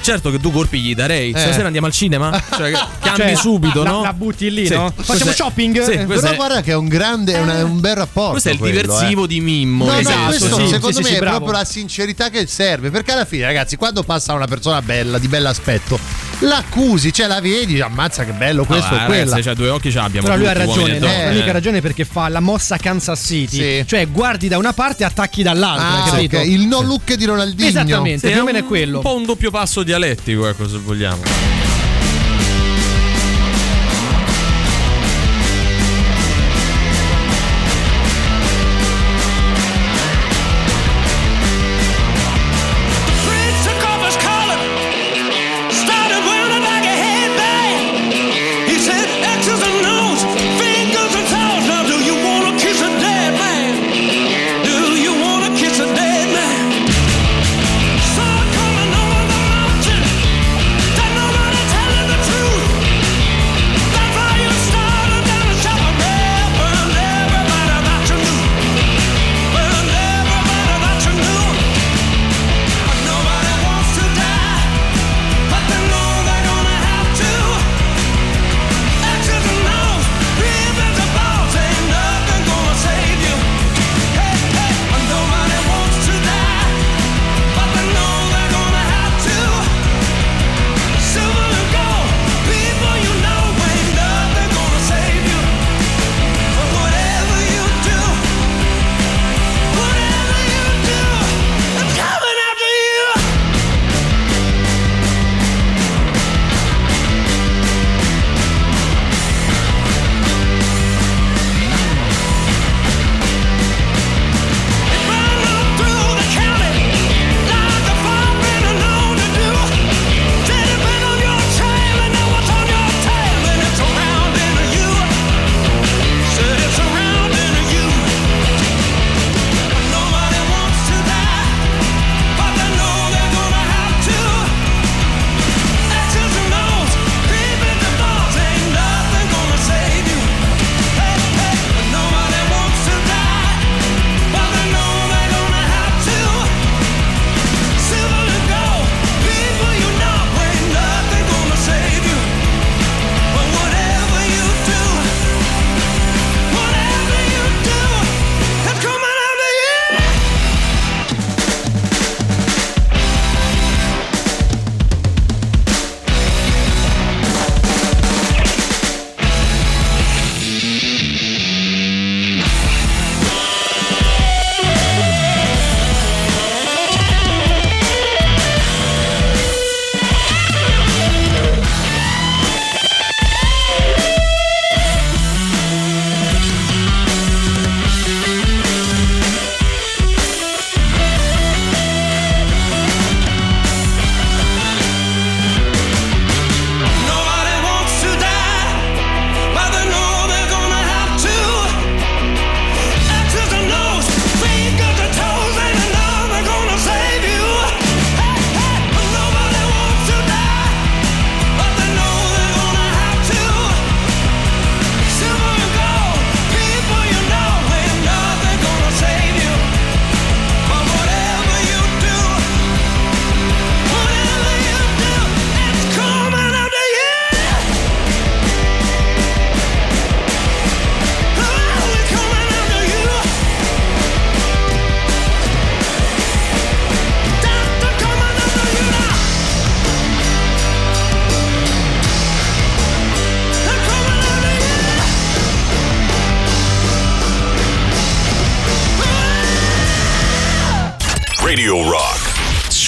[0.00, 1.32] Certo che tu colpi gli darei.
[1.32, 1.38] Eh.
[1.38, 2.30] Stasera andiamo al cinema?
[2.58, 4.02] Cioè, che cambi Cioè, subito, la- no?
[4.02, 4.74] la butti lì, Sì.
[4.74, 4.92] no?
[4.96, 5.82] Facciamo shopping?
[5.82, 7.94] Sì, Eh, questo Però è- guarda che è un grande, è una- è un bel
[7.96, 8.30] rapporto.
[8.32, 9.28] questo è il quello, diversivo eh.
[9.28, 9.84] di Mimmo.
[9.86, 10.68] No, no, esatto, questo sì.
[10.68, 11.36] secondo sì, me sì, è bravo.
[11.36, 12.90] proprio la sincerità che serve.
[12.90, 15.98] Perché alla fine, ragazzi, quando passa una persona bella, di bell'aspetto,
[16.40, 19.24] l'accusi, cioè la vedi, ammazza che bello questo Vabbè, o quella.
[19.24, 20.26] ragazzi, cioè, due occhi ce l'abbiamo.
[20.26, 21.06] Però lui ha ragione, e no?
[21.06, 21.52] donne, L'unica eh.
[21.52, 23.56] ragione è perché fa la mossa Kansas City.
[23.56, 23.84] Sì.
[23.86, 26.38] Cioè, guardi da una parte e attacchi dall'altra, Ah, capito?
[26.40, 27.68] il no look di Ronaldinho.
[27.68, 28.96] Esattamente, più o meno è quello.
[28.98, 31.57] Un po' un doppio passo dialettico, ecco, se vogliamo.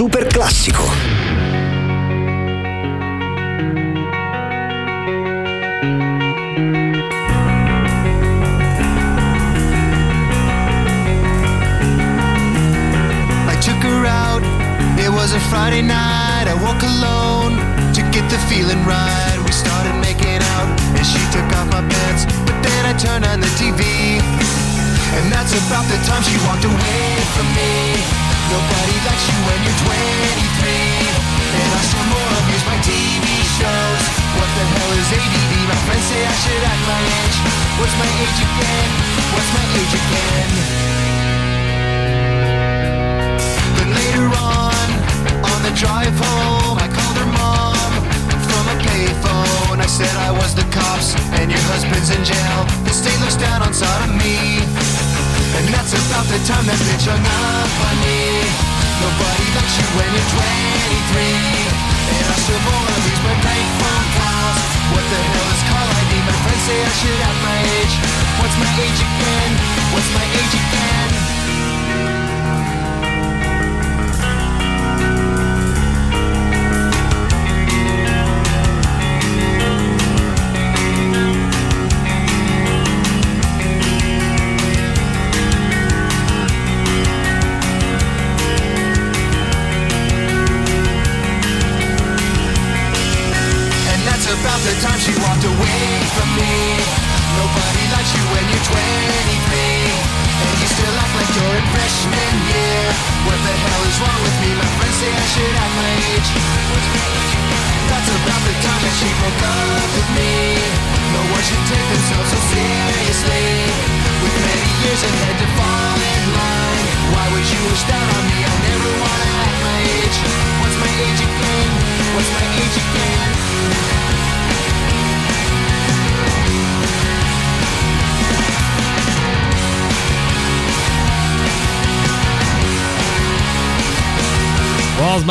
[0.01, 1.10] Super classico.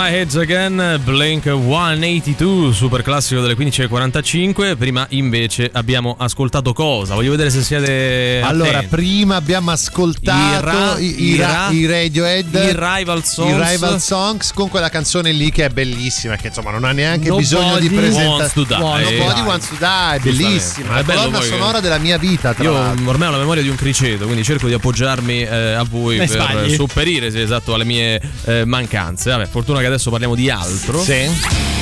[0.10, 4.76] Heads Again, Blink 182, super classico delle 15.45.
[4.78, 7.14] Prima invece abbiamo ascoltato cosa?
[7.14, 8.42] Voglio vedere se siete.
[8.44, 8.88] Allora, attenti.
[8.88, 13.52] prima abbiamo ascoltato I Ra- i, i i Ra- Ra- i Radiohead, i Rival Songs.
[13.68, 17.28] i Rival Songs con quella canzone lì che è bellissima, che insomma non ha neanche
[17.30, 18.52] Nobody bisogno di Wants presentare.
[18.54, 19.18] to Die.
[19.18, 20.94] Nobody Wants to Die, è bellissima.
[20.98, 23.10] È La colonna poi che- sonora della mia vita, tra Io l'altro.
[23.10, 26.26] ormai ho la memoria di un criceto, quindi cerco di appoggiarmi eh, a voi Ne
[26.26, 26.74] per sbagli.
[26.74, 29.30] sopperire sì, esatto, alle mie eh, mancanze.
[29.32, 31.02] Vabbè, fortuna che adesso parliamo di altro.
[31.02, 31.78] Sì.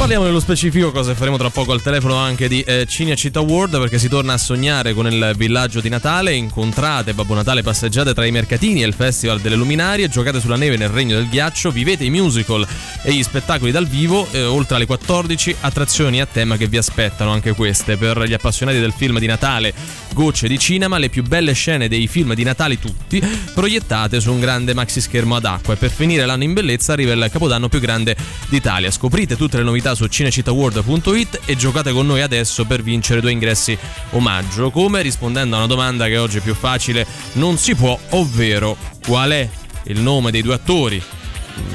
[0.00, 3.98] Parliamo nello specifico, cosa faremo tra poco al telefono anche di eh, Cinecittà World perché
[3.98, 8.30] si torna a sognare con il villaggio di Natale, incontrate Babbo Natale, passeggiate tra i
[8.30, 12.08] mercatini e il Festival delle Luminarie, giocate sulla neve nel Regno del Ghiaccio, vivete i
[12.08, 12.66] musical
[13.02, 17.30] e gli spettacoli dal vivo, eh, oltre alle 14 attrazioni a tema che vi aspettano
[17.30, 19.74] anche queste per gli appassionati del film di Natale,
[20.12, 23.22] gocce di cinema, le più belle scene dei film di Natale tutti,
[23.54, 27.12] proiettate su un grande maxi schermo ad acqua e per finire l'anno in bellezza arriva
[27.12, 28.16] il capodanno più grande
[28.48, 28.90] d'Italia.
[28.90, 33.76] Scoprite tutte le novità su cinecittàworld.it e giocate con noi adesso per vincere due ingressi
[34.10, 34.70] omaggio.
[34.70, 35.02] Come?
[35.02, 39.48] Rispondendo a una domanda che oggi è più facile non si può, ovvero qual è
[39.84, 41.02] il nome dei due attori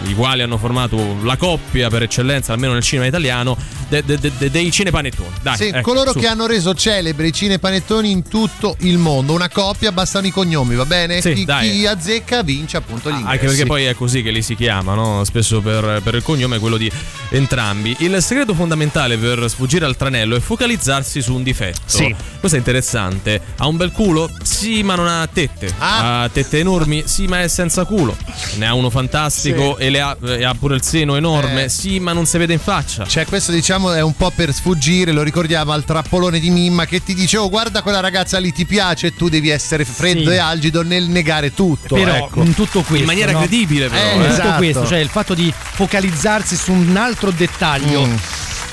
[0.08, 3.58] i quali hanno formato la coppia per eccellenza, almeno nel cinema italiano,
[3.90, 5.30] de- de- de- de- dei cinepanettoni.
[5.42, 6.20] Dai, Sì, ecco, coloro su.
[6.20, 9.34] che hanno reso celebre i cinepanettoni in tutto il mondo.
[9.34, 11.22] Una coppia, bastano i cognomi, va bene?
[11.22, 11.70] Sì, chi, dai.
[11.72, 13.32] chi azzecca vince appunto gli ingressi.
[13.34, 15.24] Anche perché poi è così che li si chiama, no?
[15.24, 16.92] spesso per, per il cognome è quello di
[17.30, 17.96] entrambi.
[18.00, 21.82] Il segreto fondamentale per sfuggire al tranello è focalizzarsi su un difetto.
[21.86, 22.14] Sì.
[22.40, 23.42] Questo è interessante.
[23.58, 24.30] Ha un bel culo?
[24.44, 25.74] Sì, ma non ha tette.
[25.78, 26.24] Ah.
[26.24, 27.04] Ha tette enormi?
[27.06, 28.16] Sì, ma è senza culo.
[28.56, 31.66] Ne ha uno fantastico e, le ha, e ha pure il seno enorme?
[31.66, 31.70] Eh.
[31.70, 33.06] Sì, ma non si vede in faccia.
[33.06, 37.04] Cioè, questo diciamo è un po' per sfuggire, lo ricordiamo al trappolone di Mimma che
[37.04, 40.36] ti dice: Oh, guarda quella ragazza lì, ti piace, e tu devi essere freddo Sì.
[40.36, 41.96] e algido nel negare tutto.
[41.96, 42.42] Però ecco.
[42.44, 43.40] in tutto questo in maniera no?
[43.40, 44.02] credibile, però.
[44.02, 44.14] Eh, eh.
[44.16, 44.58] In tutto Esatto.
[44.58, 48.06] questo, cioè il fatto di focalizzarsi su un altro dettaglio.
[48.06, 48.16] Mm.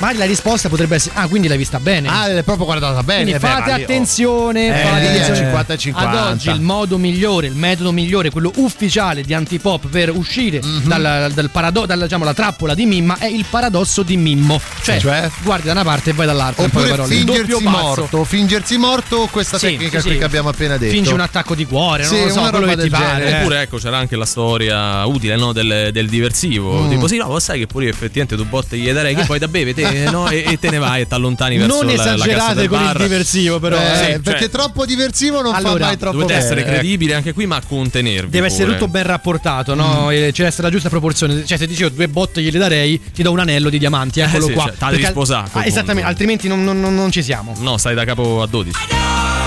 [0.03, 2.09] Magari la risposta potrebbe essere: Ah, quindi l'hai vista bene.
[2.09, 3.23] Ah, l'hai proprio guardata bene.
[3.23, 3.81] Quindi eh beh, fate ma oh.
[3.83, 5.39] attenzione, Eh, fate è attenzione.
[5.39, 6.11] 50 e 50.
[6.11, 10.89] Ad oggi il modo migliore, il metodo migliore, quello ufficiale di antipop per uscire Mhm.
[10.89, 14.61] dal, dal parado- dalla diciamo, la trappola di Mimma è il paradosso di Mimmo.
[14.83, 15.31] Cioè, Cioè?
[15.45, 16.65] guardi da una parte e vai dall'altra.
[16.65, 20.19] in Oppure doppio fingersi morto, fingersi morto, questa Sì, tecnica sì, qui sì.
[20.19, 20.93] che abbiamo appena detto.
[20.93, 23.25] Fingi un attacco di cuore, Sì, non lo so, quello che ti pare.
[23.25, 23.31] eh.
[23.37, 26.83] Eppure ecco c'era anche la storia utile no, del, del diversivo.
[26.83, 26.91] Mm.
[26.91, 29.39] Tipo sì, no, ma sai che pure io effettivamente tu botte gli darei che poi
[29.39, 31.95] da beve te, no, e, e te ne vai e ti allontani verso Non la,
[32.05, 32.97] la esagerate del con il bar.
[32.97, 33.77] diversivo, però.
[33.77, 33.81] Eh,
[34.15, 36.45] Sì, perché cioè- troppo diversivo non fa Allora, mai troppo Dovete bene.
[36.45, 36.71] essere ecco.
[36.71, 38.31] credibili anche qui, ma contenervi.
[38.31, 38.79] Deve essere pure.
[38.79, 40.07] tutto ben rapportato, no?
[40.07, 40.11] Mm.
[40.11, 41.45] E C'è deve essere la giusta proporzione.
[41.45, 44.49] Cioè, se dicevo due botte gliele darei, ti do un anello di diamanti, eccolo Eh
[44.49, 44.65] sì, qua.
[44.65, 46.95] cioè, te la devi Perché al- sposare, a quel Ah, esattamente, altrimenti non, non- non-
[46.95, 47.55] non ci siamo.
[47.61, 49.42] No, stai da capo a 12.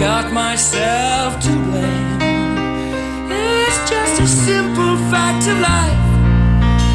[0.00, 2.20] Got myself to blame.
[3.28, 6.08] It's just a simple fact of life.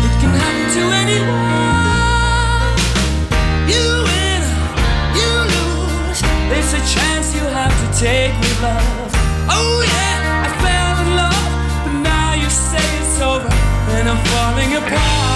[0.06, 2.74] It can happen to anyone.
[3.70, 4.42] You win,
[5.20, 6.20] you lose.
[6.58, 9.12] It's a chance you have to take with love.
[9.54, 11.52] Oh yeah, I fell in love,
[11.86, 13.54] but now you say it's over
[13.98, 15.35] and I'm falling apart.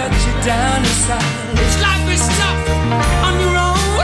[0.00, 1.34] Love you down inside.
[1.62, 2.62] It's life is tough
[3.26, 4.00] on your own.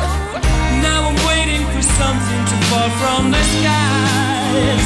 [0.84, 4.84] Now I'm waiting for something to fall from the skies.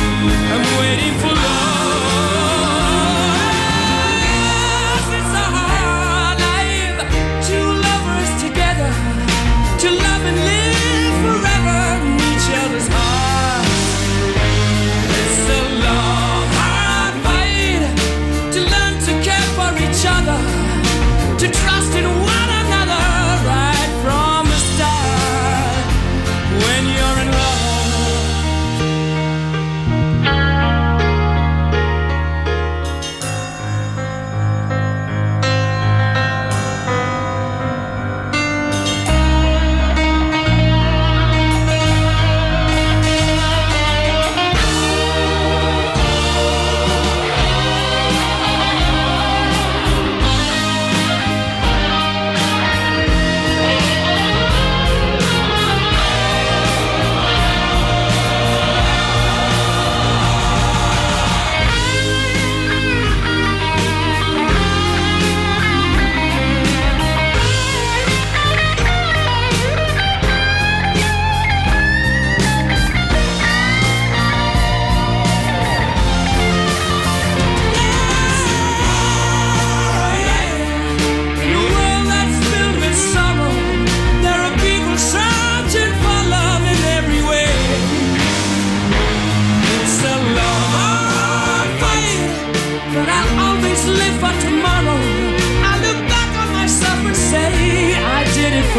[0.55, 1.40] I'm waiting for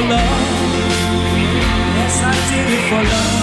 [0.01, 0.21] for love.
[1.97, 3.39] Yes, I did it for love.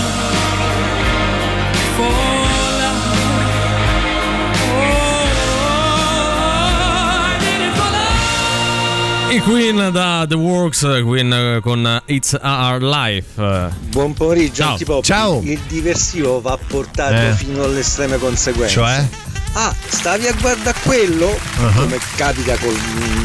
[1.96, 2.10] For
[2.78, 3.06] love.
[4.70, 4.92] Oh,
[7.22, 9.34] I did it for love.
[9.34, 13.70] I Queen da The Works, Queen con It's Our Life.
[13.90, 14.72] Buon pomeriggio, Ciao.
[14.72, 15.04] Antipop.
[15.04, 15.40] Ciao.
[15.44, 17.34] Il diversivo va portato Eh.
[17.34, 18.74] fino alle estreme conseguenze.
[18.74, 19.06] Cioè?
[19.54, 21.26] Ah, stavi a guardare quello?
[21.26, 21.72] Uh-huh.
[21.74, 22.76] Come capita col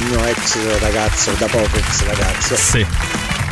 [0.07, 2.55] mio ex ragazzo, da poco ex ragazzo.
[2.55, 2.85] Sì.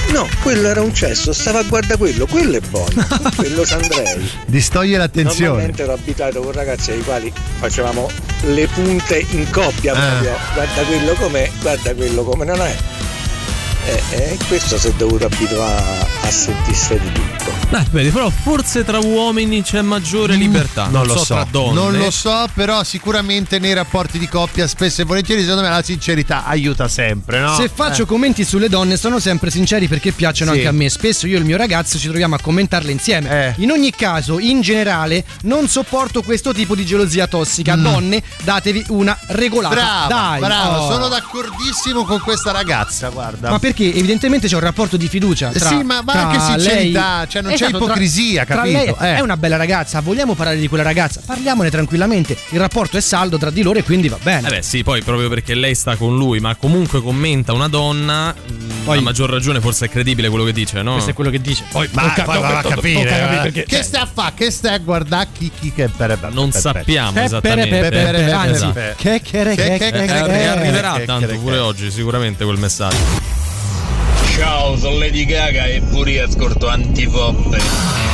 [0.09, 3.07] No, quello era un cesso, stava a guardare quello, quello è buono.
[3.35, 4.29] quello Sandrei.
[4.45, 5.45] Distoglie l'attenzione.
[5.47, 8.09] Normalmente ero abituato con ragazzi ai quali facevamo
[8.47, 10.09] le punte in coppia Ah.
[10.09, 10.35] proprio.
[10.53, 12.75] Guarda quello com'è, guarda quello come non è.
[13.83, 17.49] E eh, questo si è dovuto abituare a sentirsi di tutto.
[17.75, 20.87] Eh, vedi, però forse tra uomini c'è maggiore libertà.
[20.87, 21.73] Non lo so, so, tra donne.
[21.73, 25.81] non lo so, però sicuramente nei rapporti di coppia spesso e volentieri secondo me la
[25.81, 27.55] sincerità aiuta sempre, no?
[27.55, 28.05] Se faccio Eh.
[28.05, 30.57] commenti sulle donne sono sempre sinceri perché piacciono Sì.
[30.57, 30.89] anche a me.
[30.89, 33.47] Spesso io e il mio ragazzo ci troviamo a commentarle insieme.
[33.47, 33.53] Eh.
[33.63, 37.75] In ogni caso, in generale, non sopporto questo tipo di gelosia tossica.
[37.75, 39.73] Donne, datevi una regolata.
[39.73, 39.77] Mm.
[39.77, 40.91] Brava, Dai, brava, oh.
[40.91, 43.49] sono d'accordissimo con questa ragazza, guarda.
[43.49, 47.17] Ma perché evidentemente c'è un rapporto di fiducia tra Sì, ma- ma tra anche sincerità,
[47.19, 48.77] lei- cioè non c'è Esatto, tra- ipocrisia, tra capito?
[48.77, 49.15] lei Eh.
[49.15, 51.21] è una bella ragazza, vogliamo parlare di quella ragazza?
[51.25, 52.37] Parliamone tranquillamente.
[52.49, 54.47] Il rapporto è saldo tra di loro e quindi va bene.
[54.47, 58.33] Eh beh sì, poi proprio perché lei sta con lui, ma comunque commenta una donna,
[58.83, 60.93] poi, a maggior ragione forse è credibile quello che dice, no?
[60.93, 61.63] Questo è quello che dice.
[61.71, 63.41] Poi Ma tocca- poi tocca- va a capire, tocca capire eh.
[63.51, 64.31] perché- che stai a fare?
[64.35, 67.79] Che stai a guardare chi chi che per Non sappiamo esattamente.
[68.33, 68.93] anzi, Esatto.
[68.97, 72.43] che che che che che Eh, che- arri- arriverà che- tanto che- pure oggi sicuramente
[72.43, 72.97] quel messaggio.
[74.35, 78.10] Ciao, sono Lady Gaga e pure io ascolto Antipop.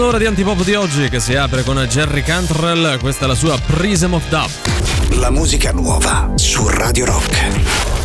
[0.00, 3.58] Seconda di antipop di oggi che si apre con Jerry Cantrell, questa è la sua
[3.58, 5.16] Prism of Doubt.
[5.18, 7.99] La musica nuova su Radio Rock.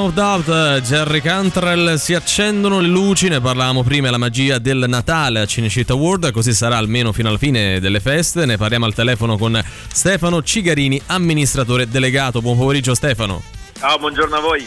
[0.00, 5.40] Of Doubt, Jerry Cantrell, si accendono le luci, ne parlavamo prima, la magia del Natale
[5.40, 9.36] a Cinecittà World, così sarà almeno fino alla fine delle feste, ne parliamo al telefono
[9.36, 12.40] con Stefano Cigarini, amministratore delegato.
[12.40, 13.42] Buon pomeriggio Stefano.
[13.78, 14.66] Ciao, buongiorno a voi.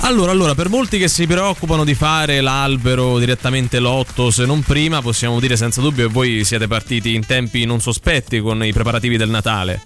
[0.00, 5.02] Allora, allora, per molti che si preoccupano di fare l'albero direttamente l'8, se non prima,
[5.02, 9.16] possiamo dire senza dubbio che voi siete partiti in tempi non sospetti con i preparativi
[9.16, 9.82] del Natale.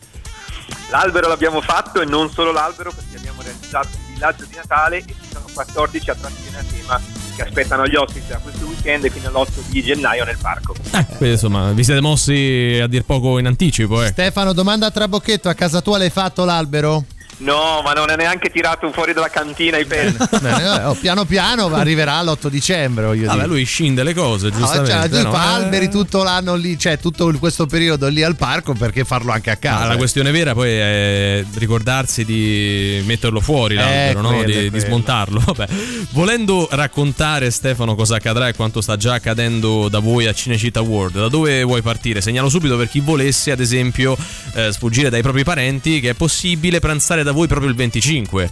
[0.91, 5.29] L'albero l'abbiamo fatto e non solo l'albero perché abbiamo realizzato villaggio di Natale e ci
[5.31, 7.01] sono 14 attrazioni a tema
[7.37, 10.75] che aspettano gli ospiti da questo weekend e fino all'8 di gennaio nel parco.
[11.17, 14.09] Quindi insomma, vi siete mossi a dir poco in anticipo, eh.
[14.09, 17.05] Stefano, domanda a trabocchetto, a casa tua l'hai fatto l'albero?
[17.39, 19.85] No, ma non è neanche tirato fuori dalla cantina i.
[19.85, 23.07] Bene, vabbè, oh, piano piano arriverà l'8 dicembre.
[23.07, 23.47] Voglio Vabbè, dire.
[23.49, 24.91] lui scinde le cose, giustamente.
[24.91, 25.35] cioè, tu no?
[25.35, 29.51] alberi Eh, tutto l'anno lì, cioè tutto questo periodo lì al parco perché farlo anche
[29.51, 29.85] a casa.
[29.85, 34.29] Ah, la questione vera poi è ricordarsi di metterlo fuori l'albero, no?
[34.29, 35.41] quello, di, di smontarlo.
[35.45, 35.67] Vabbè.
[36.11, 41.17] Volendo raccontare, Stefano, cosa accadrà e quanto sta già accadendo da voi a Cinecittà World,
[41.17, 42.21] da dove vuoi partire?
[42.21, 44.17] Segnalo subito per chi volesse, ad esempio,
[44.55, 48.51] eh, sfuggire dai propri parenti, che è possibile pranzare da voi proprio il 25.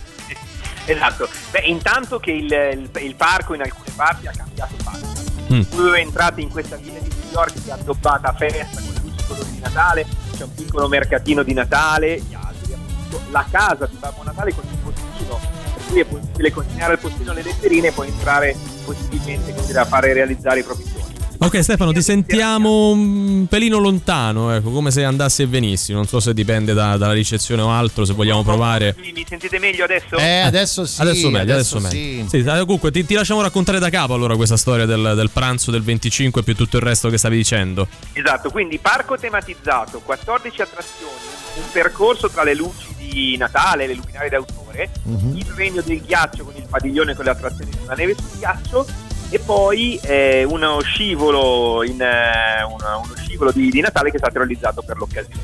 [0.86, 1.28] Esatto.
[1.50, 5.20] Beh, intanto che il, il- il parco in alcune parti ha cambiato faccia.
[5.52, 5.60] Mm.
[5.70, 9.00] Voi entrate in questa villa di New York che è addobbata a festa con le
[9.02, 10.06] luci colori di Natale,
[10.36, 14.64] c'è un piccolo mercatino di Natale, gli alberi, appunto, la casa di Babbo Natale con
[14.68, 15.38] il postino,
[15.74, 19.78] per cui è possibile consegnare al postino le letterine e poi entrare possibilmente come dire,
[19.78, 21.11] a fare realizzare i propri sogni.
[21.44, 25.92] Ok Stefano, ti sentiamo un pelino lontano, ecco, come se andassi e venissi.
[25.92, 28.94] Non so se dipende da- dalla ricezione o altro, se vogliamo provare.
[29.00, 30.16] Mi mi sentite meglio adesso?
[30.18, 31.00] Eh, adesso sì.
[31.00, 31.96] Adesso meglio, adesso, sì.
[31.96, 32.28] meglio.
[32.28, 35.72] Sì, eh, comunque ti, ti lasciamo raccontare da capo allora questa storia del, del pranzo
[35.72, 37.88] del 25 più tutto il resto che stavi dicendo.
[38.12, 41.10] Esatto, quindi parco tematizzato, 14 attrazioni,
[41.56, 45.36] un percorso tra le luci di Natale, le luminarie d'autore, Mhm.
[45.36, 48.86] il regno del ghiaccio con il padiglione con le attrazioni sulla neve sul ghiaccio
[49.32, 54.18] e poi eh, uno scivolo, in, eh, uno, uno scivolo di, di Natale che è
[54.18, 55.40] stato realizzato per l'occasione.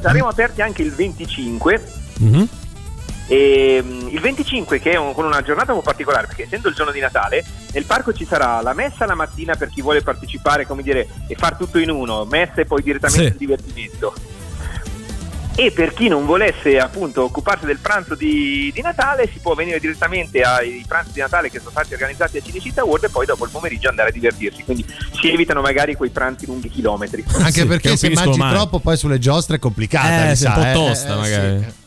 [0.00, 1.82] Saremo aperti anche il 25
[3.28, 6.68] e, mm, il 25 che è un- con una giornata un po' particolare perché essendo
[6.68, 10.02] il giorno di Natale nel parco ci sarà la messa la mattina per chi vuole
[10.02, 13.30] partecipare come dire e far tutto in uno messa e poi direttamente Sì.
[13.32, 14.12] il divertimento
[15.56, 19.78] e per chi non volesse appunto occuparsi del pranzo di, di Natale si può venire
[19.78, 23.44] direttamente ai pranzi di Natale che sono stati organizzati a Cinecittà World e poi dopo
[23.44, 24.84] il pomeriggio andare a divertirsi quindi
[25.20, 28.52] si evitano magari quei pranzi lunghi chilometri Anche Sì, perché se mangi mai.
[28.52, 30.30] troppo poi sulle giostre è complicata.
[30.30, 31.58] Eh, sei un po' eh, tosta eh, magari.
[31.58, 31.82] sì.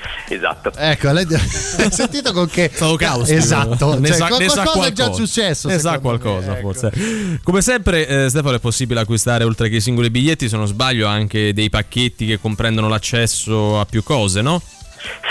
[0.28, 3.38] esatto Ecco, lei hai sentito con che Stato caustico.
[3.38, 5.12] Esatto, ne cioè, sa, ne sa qualcosa è già qualcosa.
[5.12, 5.68] successo.
[5.68, 6.60] Ne sa secondo me, qualcosa, ecco.
[6.60, 7.38] forse.
[7.42, 11.06] Come sempre, eh, Stefano, è possibile acquistare oltre che i singoli biglietti, se non sbaglio,
[11.06, 14.62] anche dei pacchetti che comprendono l'accesso a più cose, no?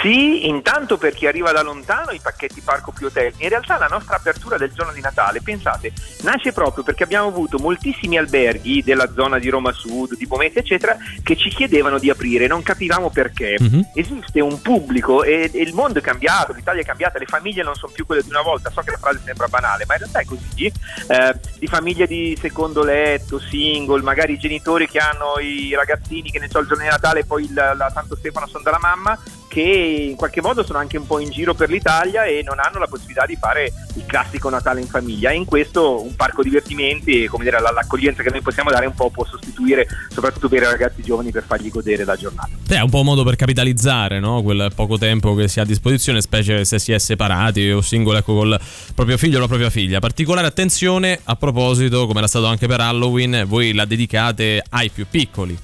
[0.01, 3.33] Sì, intanto per chi arriva da lontano i pacchetti parco più hotel.
[3.37, 5.91] In realtà la nostra apertura del giorno di Natale, pensate,
[6.21, 10.95] nasce proprio perché abbiamo avuto moltissimi alberghi della zona di Roma Sud, di Pomezia, eccetera,
[11.21, 13.55] che ci chiedevano di aprire, non capivamo perché.
[13.59, 13.89] Mhm.
[13.93, 17.75] Esiste un pubblico e, e il mondo è cambiato, l'Italia è cambiata, le famiglie non
[17.75, 18.69] sono più quelle di una volta.
[18.69, 20.65] So che la frase sembra banale, ma in realtà è così.
[20.65, 26.39] Eh, di famiglie di secondo letto, single, magari i genitori che hanno i ragazzini che
[26.39, 29.17] ne so il giorno di Natale e poi il- la Santo Stefano sono dalla mamma
[29.49, 32.79] che in qualche modo sono anche un po' in giro per l'Italia e non hanno
[32.79, 37.23] la possibilità di fare il classico Natale in famiglia e in questo un parco divertimenti
[37.23, 40.65] e dire la- l'accoglienza che noi possiamo dare un po' può sostituire soprattutto per i
[40.65, 42.49] ragazzi giovani per fargli godere la giornata.
[42.67, 44.43] Beh, è un po' un modo per capitalizzare no?
[44.43, 48.19] quel poco tempo che si ha a disposizione, specie se si è separati o singolo
[48.19, 48.59] ecco, col
[48.93, 49.99] proprio figlio o la propria figlia.
[49.99, 55.07] Particolare attenzione a proposito, come era stato anche per Halloween, voi la dedicate ai più
[55.09, 55.57] piccoli.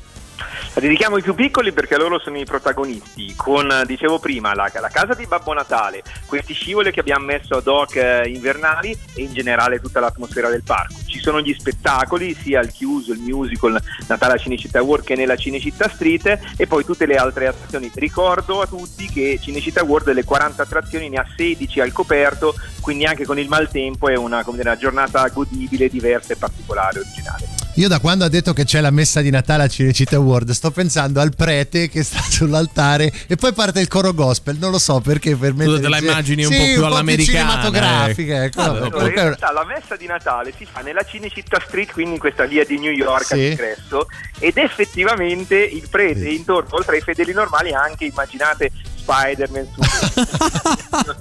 [0.76, 4.70] La dedichiamo ai più piccoli perché loro sono i protagonisti, con, eh, dicevo prima, la,
[4.74, 9.22] la casa di Babbo Natale, questi scivoli che abbiamo messo ad hoc eh, invernali e
[9.22, 10.96] in generale tutta l'atmosfera del parco.
[11.06, 15.38] Ci sono gli spettacoli, sia il chiuso, il musical Natale a Cinecittà World che nella
[15.38, 17.90] Cinecittà Street e poi tutte le altre attrazioni.
[17.96, 23.06] Ricordo a tutti che Cinecittà World delle 40 attrazioni ne ha 16 al coperto, quindi
[23.06, 27.55] anche con il maltempo è una, dire, una giornata godibile, diversa e particolare, originale.
[27.78, 30.72] Io da quando ha detto che c'è la messa di Natale a Cinecittà World sto
[30.72, 35.02] pensando al prete che sta sull'altare e poi parte il coro gospel, non lo so
[35.02, 35.66] perché per me...
[35.66, 38.62] Tu te la immagini un po' più all'americana, cinematografica, ecco.
[38.62, 42.14] Vabbè, beh, Allora, in realtà la messa di Natale si fa nella Cinecittà Street, quindi
[42.14, 43.34] in questa via di New York Sì.
[43.34, 44.08] all'ingresso,
[44.40, 51.16] ed effettivamente il prete intorno, oltre ai fedeli normali, ha anche immaginate Spider-Man un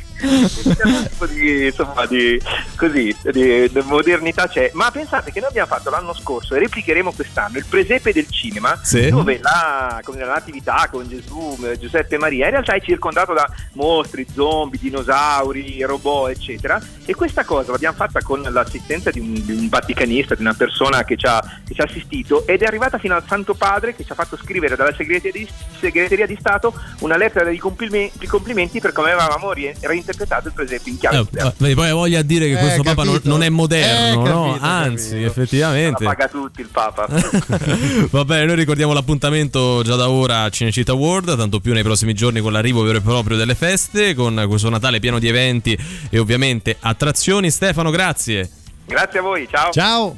[0.20, 2.40] di, insomma, di,
[2.76, 4.70] così, di, di modernità c'è.
[4.74, 8.78] Ma pensate che noi abbiamo fatto l'anno scorso e replicheremo quest'anno il presepe del cinema,
[8.82, 9.08] Sì.
[9.08, 13.32] dove la, come dire, la natività con Gesù, Giuseppe e Maria, in realtà è circondato
[13.32, 16.80] da mostri, zombie, dinosauri, robot, eccetera.
[17.04, 21.04] E questa cosa l'abbiamo fatta con l'assistenza di un, di un vaticanista, di una persona
[21.04, 24.04] che ci, ha, che ci ha assistito, ed è arrivata fino al Santo Padre che
[24.04, 25.48] ci ha fatto scrivere dalla segreteria di,
[25.78, 29.74] segreteria di Stato una lettera di complimenti, per come avevamo rie-
[30.10, 31.54] reinterpretato il presepe in chiave Eh, moderna.
[31.56, 33.28] vedi, poi voglia a dire che Eh, questo Papa non, capito.
[33.30, 34.46] non è moderno, Eh, no?
[34.48, 35.20] capito, Anzi, capito.
[35.20, 36.04] La effettivamente.
[36.04, 37.06] paga tutti il Papa.
[38.10, 42.14] Va bene, noi ricordiamo l'appuntamento già da ora a Cinecittà World, tanto più nei prossimi
[42.14, 45.78] giorni con l'arrivo vero e proprio delle feste, con questo Natale pieno di eventi
[46.10, 47.50] e ovviamente attrazioni.
[47.50, 48.48] Stefano, grazie.
[48.86, 49.70] Grazie a voi, ciao.
[49.72, 50.16] Ciao!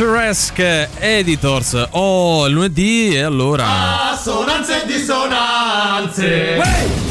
[0.00, 1.88] Picturesque Editors.
[1.90, 4.09] Oh, lunedì e allora.
[4.20, 6.58] Assonanze e dissonanze.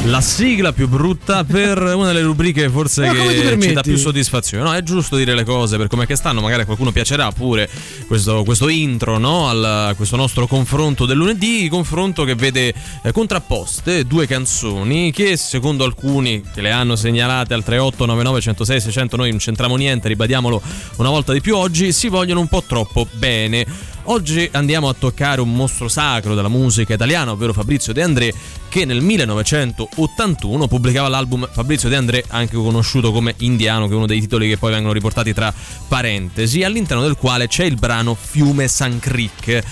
[0.04, 3.96] La sigla più brutta per una delle rubriche forse Ma ti che ci dà più
[3.96, 4.62] soddisfazione.
[4.62, 7.68] No, è giusto dire le cose per come che stanno, magari a qualcuno piacerà pure
[8.06, 9.48] questo, questo intro, no?
[9.48, 15.36] Al, a questo nostro confronto del lunedì, confronto che vede eh, contrapposte due canzoni che
[15.36, 20.62] secondo alcuni che le hanno segnalate al 3899 106 600 noi non c'entriamo niente, ribadiamolo
[20.98, 23.88] una volta di più oggi, si vogliono un po' troppo bene.
[24.04, 28.32] Oggi andiamo a toccare un mostro sacro della musica italiana, ovvero Fabrizio De André,
[28.68, 34.06] che nel 1981 pubblicava l'album Fabrizio De André, anche conosciuto come Indiano, che è uno
[34.06, 35.52] dei titoli che poi vengono riportati tra
[35.86, 39.62] parentesi, all'interno del quale c'è il brano Fiume San Creek.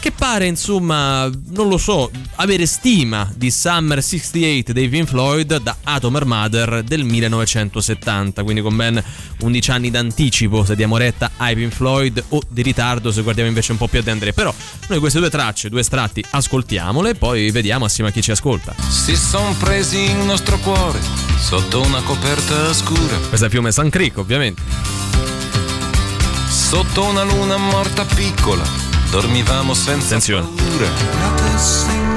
[0.00, 5.76] Che pare, insomma, non lo so, avere stima di Summer 68 dei Pink Floyd da
[5.82, 9.02] Atomer Mother del 1970, quindi con ben
[9.40, 13.72] 11 anni d'anticipo se diamo retta ai Pink Floyd o di ritardo se guardiamo invece
[13.72, 14.32] un po' più a De André.
[14.32, 14.54] Però
[14.86, 18.74] noi queste due tracce, due estratti, ascoltiamole e poi vediamo assieme a chi ci ascolta.
[18.88, 21.00] Si son presi il nostro cuore
[21.38, 24.62] sotto una coperta scura, Questa è Fiume San Creek, ovviamente.
[26.48, 28.64] sotto una luna morta piccola,
[29.10, 30.46] dormivamo senza Attenzione.
[30.54, 32.08] paura.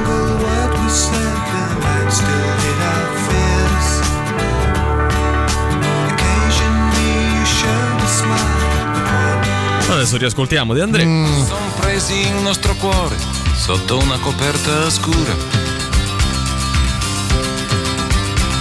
[9.89, 11.03] Adesso riascoltiamo De André.
[11.03, 13.15] Son presi il nostro cuore
[13.55, 15.35] sotto una coperta scura.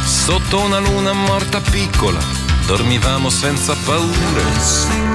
[0.04, 2.20] Sotto una luna morta piccola,
[2.66, 5.08] dormivamo senza paura.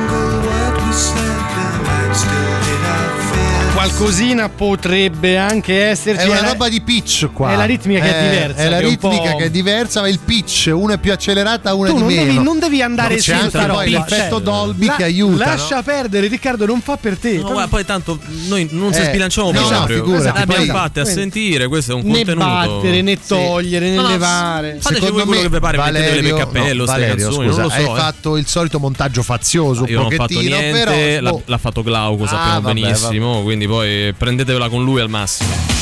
[3.76, 6.24] Qualcosina potrebbe anche esserci.
[6.26, 7.52] È una la- roba di pitch qua.
[7.52, 8.62] È la ritmica che è Eh, diversa.
[8.64, 11.94] È la ritmica che è diversa, ma il pitch, una è più accelerata, una Tu
[11.94, 12.24] è di non meno.
[12.32, 15.04] devi, non devi andare No, su anche sta poi roba, l'effetto cioè, Dolby la- che
[15.04, 15.46] aiuta.
[15.46, 15.84] Lascia no?
[15.84, 17.34] perdere, Riccardo, non fa per te.
[17.34, 18.18] No, guarda, poi tanto
[18.48, 20.04] noi non ci Eh, sbilanciamo no, no, proprio.
[20.06, 22.46] figurati, abbiamo poi- fatte a sentire, questo è un né contenuto.
[22.46, 24.78] battere, né togliere, né No, no, levare.
[24.80, 27.70] Fateci voi quello che vi pare, mettetele per cappello, no, ste Valerio, canzoni, scusa, non
[27.70, 27.76] lo so.
[27.76, 28.00] hai eh.
[28.00, 31.42] fatto il solito montaggio fazioso un Io non ho fatto pochettino, niente, però l'ha, boh.
[31.46, 35.75] l'ha fatto Glauco, sappiamo Ah, benissimo, quindi poi prendetevela con lui al massimo.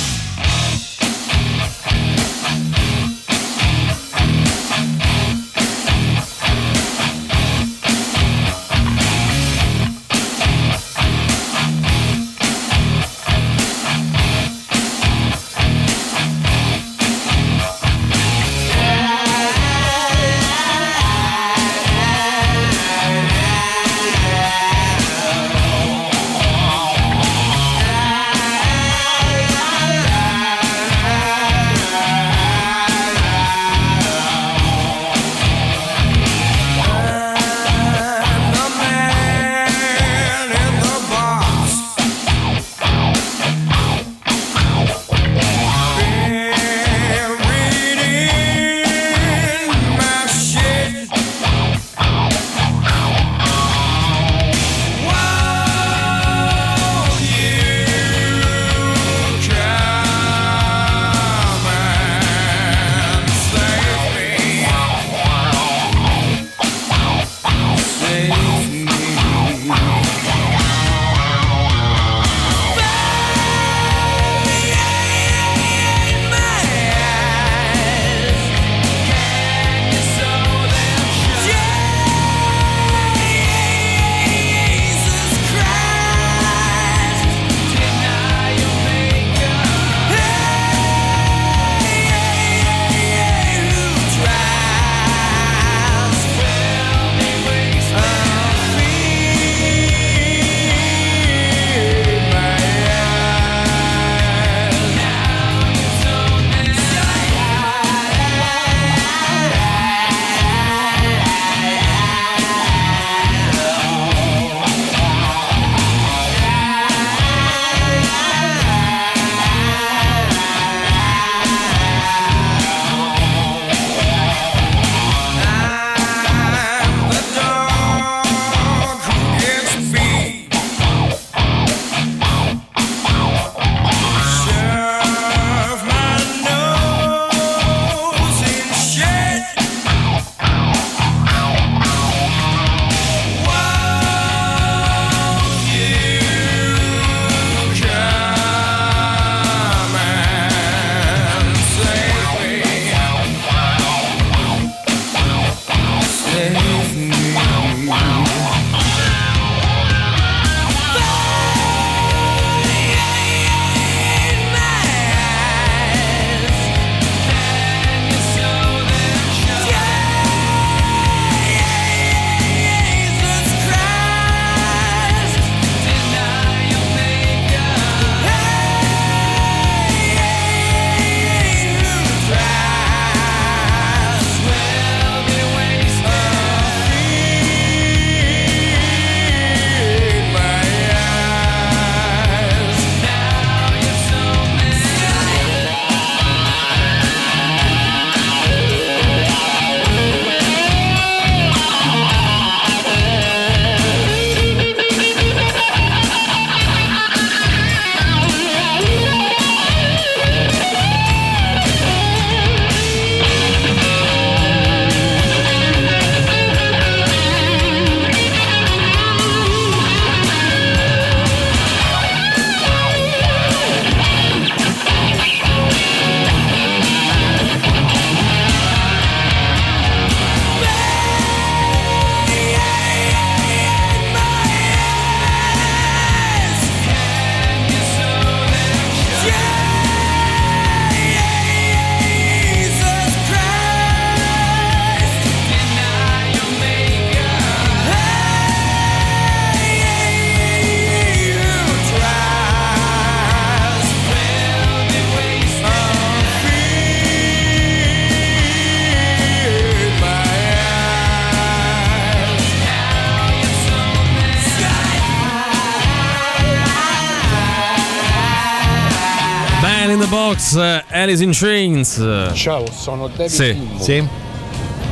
[271.13, 272.31] Alice in Chains.
[272.33, 273.55] Ciao, sono David Sì.
[273.79, 274.03] Sì.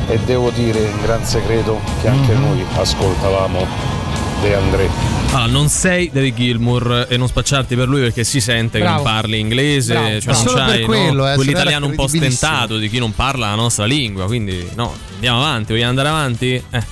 [0.07, 2.41] E devo dire in gran segreto che anche Mhm.
[2.41, 3.65] noi ascoltavamo
[4.43, 4.87] De André.
[5.31, 9.03] Allora, non sei David Gilmour e non spacciarti per lui perché si sente che Bravo.
[9.03, 10.19] non parli inglese, Bravo.
[10.19, 12.99] cioè Ma non solo per c'hai no, quello, eh, quell'italiano un po' stentato di chi
[12.99, 16.63] non parla la nostra lingua, quindi no, andiamo avanti, vogliamo andare avanti?
[16.69, 16.83] Eh.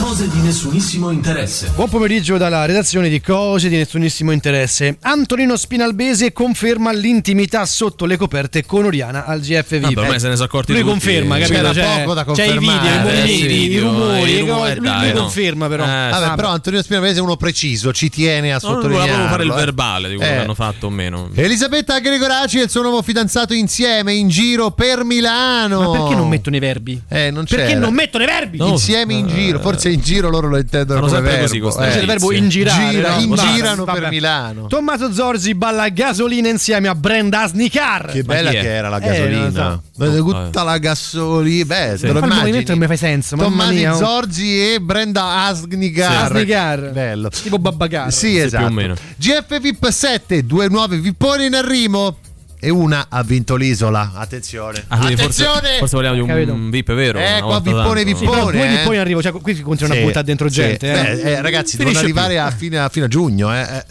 [0.00, 1.72] Cose di nessunissimo interesse.
[1.74, 4.96] Buon pomeriggio dalla redazione di Cose di nessunissimo interesse.
[5.00, 9.94] Antonino Spinalbese conferma l'intimità sotto le coperte con Oriana al GF Ah, VIP.
[9.94, 10.92] beh, ormai se ne sono accorti Lui tutti.
[10.92, 11.52] conferma, capito?
[11.58, 13.22] C'era C'è, poco da c'è i video, i confermare.
[13.22, 14.74] Eh, sì, i rumori, i rumori, cose.
[14.76, 15.20] lui, dai, lui no.
[15.22, 15.82] conferma però.
[15.82, 19.42] Eh, Vabbè, però Antonio Spinavese è uno preciso, ci tiene a No, voleva proprio fare
[19.42, 19.54] il eh.
[19.54, 20.34] verbale di quello Eh.
[20.36, 21.28] che hanno fatto o meno.
[21.34, 25.90] Elisabetta Gregoraci e il suo nuovo fidanzato insieme in giro per Milano.
[25.92, 27.02] Ma perché non mettono i verbi?
[27.08, 27.80] Eh, non Perché c'era.
[27.80, 28.58] non mettono i verbi?
[28.60, 31.42] Insieme in giro, forse in giro loro lo intendono come verbo.
[31.68, 31.90] così eh.
[31.90, 32.90] C'è il verbo ingirare.
[32.90, 33.20] Gira- no?
[33.20, 34.00] ingirano Vabbè.
[34.00, 34.66] per Milano.
[34.66, 38.06] Tommaso Zorzi balla gasolina insieme a Brenda Asnicar.
[38.12, 39.46] Che bella che era la gasolina.
[39.46, 39.50] Eh,
[39.96, 40.24] non so.
[40.44, 41.64] Tutta la gasolina.
[41.64, 42.06] Beh, Sì.
[42.06, 42.36] te lo Fa il immagini?
[42.38, 43.94] movimento che mi fa senso, mia.
[43.94, 46.32] Zorzi e Brenda Asnigar.
[46.32, 46.90] Asnicar.
[46.92, 47.28] Bello.
[47.30, 48.12] Tipo Babbacar.
[48.12, 48.70] Sì, più o esatto.
[48.72, 48.94] meno.
[49.16, 52.18] GF VIP 7, due nuovi vipponi in arrivo.
[52.66, 54.10] E una ha vinto l'isola.
[54.12, 54.82] Attenzione.
[54.88, 55.78] Ah, quindi forse, Attenzione!
[55.78, 56.56] forse vogliamo di un Capito?
[56.68, 57.20] VIP vero?
[57.20, 58.18] Eh, qua vippone, tanto.
[58.18, 58.50] Sì, vippone.
[58.50, 58.94] due eh.
[58.94, 60.54] in arrivo, cioè qui si continuano Sì, a buttare dentro sì.
[60.54, 60.90] gente.
[60.90, 60.92] eh.
[60.92, 63.54] Beh, eh, ragazzi, Finisce devono arrivare a fine, a fine giugno.
[63.54, 63.60] Eh.
[63.60, 63.84] eh.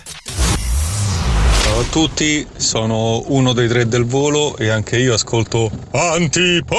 [1.64, 6.76] Ciao a tutti, sono uno dei tre del volo e anche io ascolto Antipop!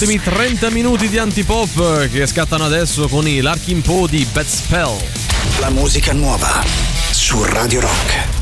[0.00, 4.96] Ultimi 30 minuti di antipop che scattano adesso con i Larkin Po di Bad Spell.
[5.58, 6.62] La musica nuova
[7.10, 8.37] su Radio Rock.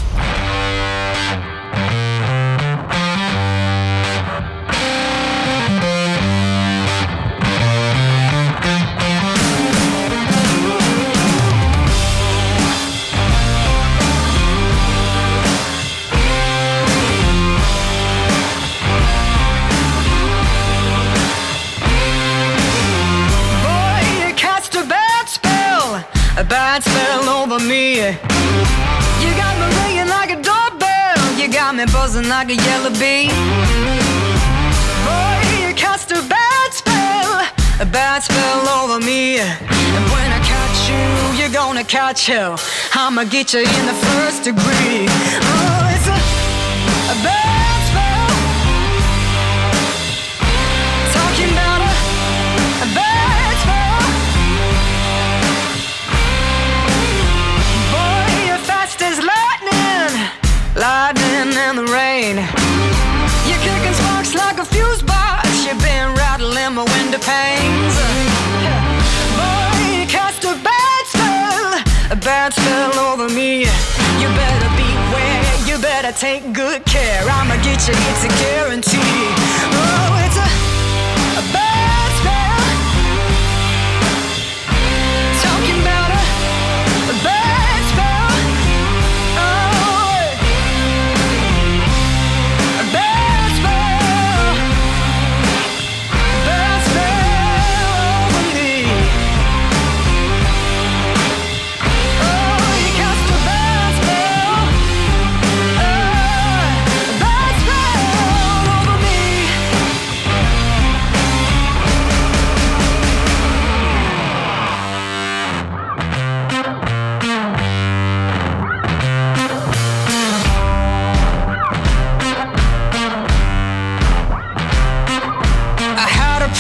[31.87, 33.29] Me buzzing like a yellow bee.
[35.07, 37.41] Boy, you cast a bad spell,
[37.81, 39.39] a bad spell over me.
[39.39, 42.59] And when I catch you, you're gonna catch hell.
[42.95, 45.07] I'ma get you in the first degree.
[45.53, 46.19] Oh, it's a,
[47.13, 47.56] a bad
[62.27, 62.39] rain.
[63.47, 65.49] You're kicking sparks like a fuse box.
[65.65, 67.97] You've been rattling my window panes.
[69.39, 71.69] Boy, you cast a bad spell,
[72.11, 73.61] a bad spell over me.
[74.21, 77.23] You better beware, you better take good care.
[77.23, 79.23] I'ma get you, it's a guarantee.
[79.79, 80.86] Oh, it's a, a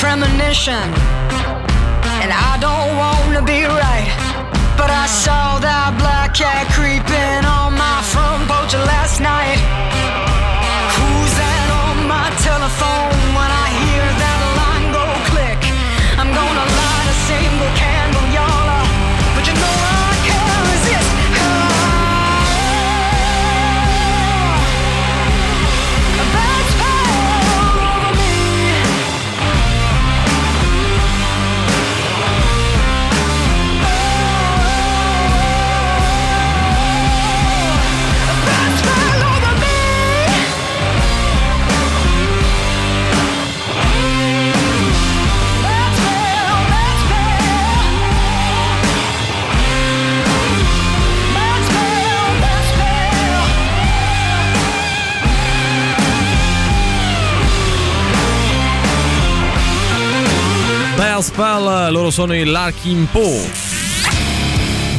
[0.01, 0.93] premonition,
[2.21, 4.09] and I don't wanna be right.
[4.77, 7.06] But I saw that black cat creeping
[61.17, 63.66] Bell Spell, loro sono i Larkin Po.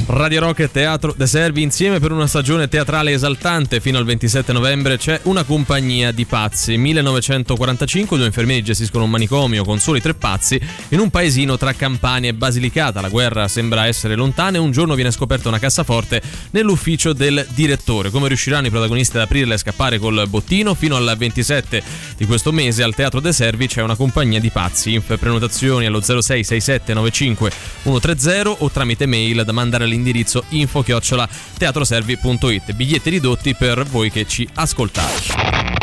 [0.10, 3.82] Radio Rock e Teatro De Servi insieme per una stagione teatrale esaltante.
[3.82, 6.78] Fino al 27 novembre c'è una compagnia di pazzi.
[6.78, 10.58] 1945 due infermieri gestiscono un manicomio con soli tre pazzi
[10.90, 13.02] in un paesino tra Campania e Basilicata.
[13.02, 16.22] La guerra sembra essere lontana e un giorno viene scoperta una cassaforte
[16.52, 18.10] nell'ufficio del direttore.
[18.10, 20.74] Come riusciranno i protagonisti ad aprirla e scappare col bottino?
[20.74, 21.84] Fino al 27
[22.16, 24.94] di questo mese al Teatro De Servi c'è una compagnia di pazzi.
[24.94, 27.52] Info prenotazioni allo 066795
[27.84, 34.26] 130 o tramite mail da mandare all'indirizzo info chiocciola teatroservi.it biglietti ridotti per voi che
[34.28, 35.76] ci ascoltate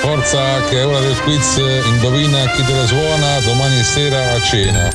[0.00, 1.56] Forza che è ora del quiz,
[1.86, 4.88] indovina chi te la suona domani sera a cena.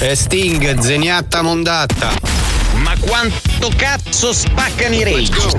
[0.00, 2.41] E Sting, zeniatta mondatta.
[2.74, 5.50] Ma quanto cazzo spaccano i rage?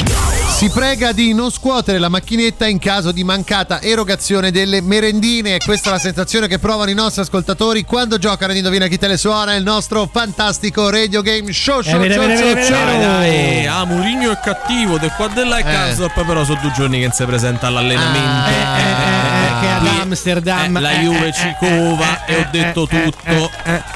[0.57, 5.57] Si prega di non scuotere la macchinetta in caso di mancata erogazione delle merendine.
[5.59, 9.07] Questa è la sensazione che provano i nostri ascoltatori quando giocano ad Indovina chi te
[9.07, 11.81] le suona il nostro fantastico radio game show.
[11.81, 12.85] show, Eh, show, vero, show, vero, show.
[12.85, 12.99] vero.
[13.01, 17.03] Dai, ah, Mourinho è cattivo, De qua della e Karsdorp però sono due giorni che
[17.05, 19.42] non si presenta all'allenamento.
[19.63, 23.49] Che ad Amsterdam eh, la Juve ci cova e ho detto tutto.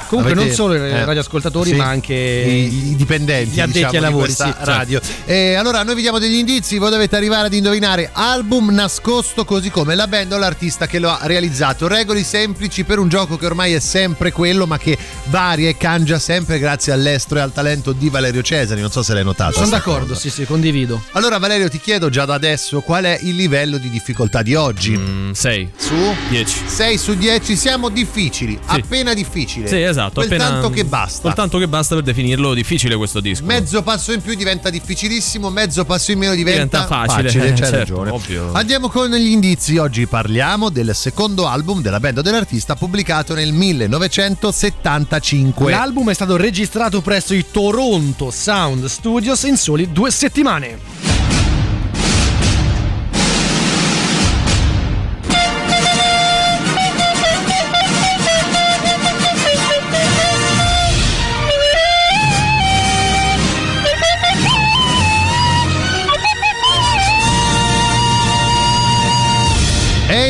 [0.07, 3.80] Comunque non Avete- solo i eh, radioascoltatori, sì, ma anche i, i dipendenti gli addetti
[3.80, 4.23] diciamo, ai di lavori.
[4.23, 4.65] questa sì.
[4.65, 5.02] radio.
[5.26, 9.69] E allora noi vi diamo degli indizi, voi dovete arrivare ad indovinare album nascosto così
[9.69, 11.88] come la band o l'artista che lo ha realizzato.
[11.88, 16.19] Regole semplici per un gioco che ormai è sempre quello, ma che varia e cangia
[16.19, 18.80] sempre grazie all'estro e al talento di Valerio Cesari.
[18.81, 19.53] Non so se l'hai notato.
[19.53, 20.19] Sono d'accordo, cosa.
[20.19, 21.03] sì, sì, condivido.
[21.11, 24.99] Allora Valerio ti chiedo già da adesso qual è il livello di difficoltà di oggi.
[25.34, 25.56] 6.
[25.77, 26.15] Su tu?
[26.29, 26.63] 10.
[26.67, 29.67] 6 su 10, siamo difficili, appena difficile.
[29.67, 30.21] Sì, esatto.
[30.21, 31.21] Quel appena- tanto che basta.
[31.21, 33.45] Soltanto che basta per definirlo difficile questo disco.
[33.45, 37.75] Mezzo passo in più diventa difficilissimo, mezzo passo in meno diventa, Diventa facile, c'hai certo,
[37.77, 38.09] ragione.
[38.11, 38.51] ovvio.
[38.53, 39.77] Andiamo con gli indizi.
[39.77, 45.71] Oggi parliamo del secondo album della band dell'artista pubblicato nel 1975.
[45.71, 51.16] L'album è stato registrato presso i Toronto Sound Studios in soli due settimane.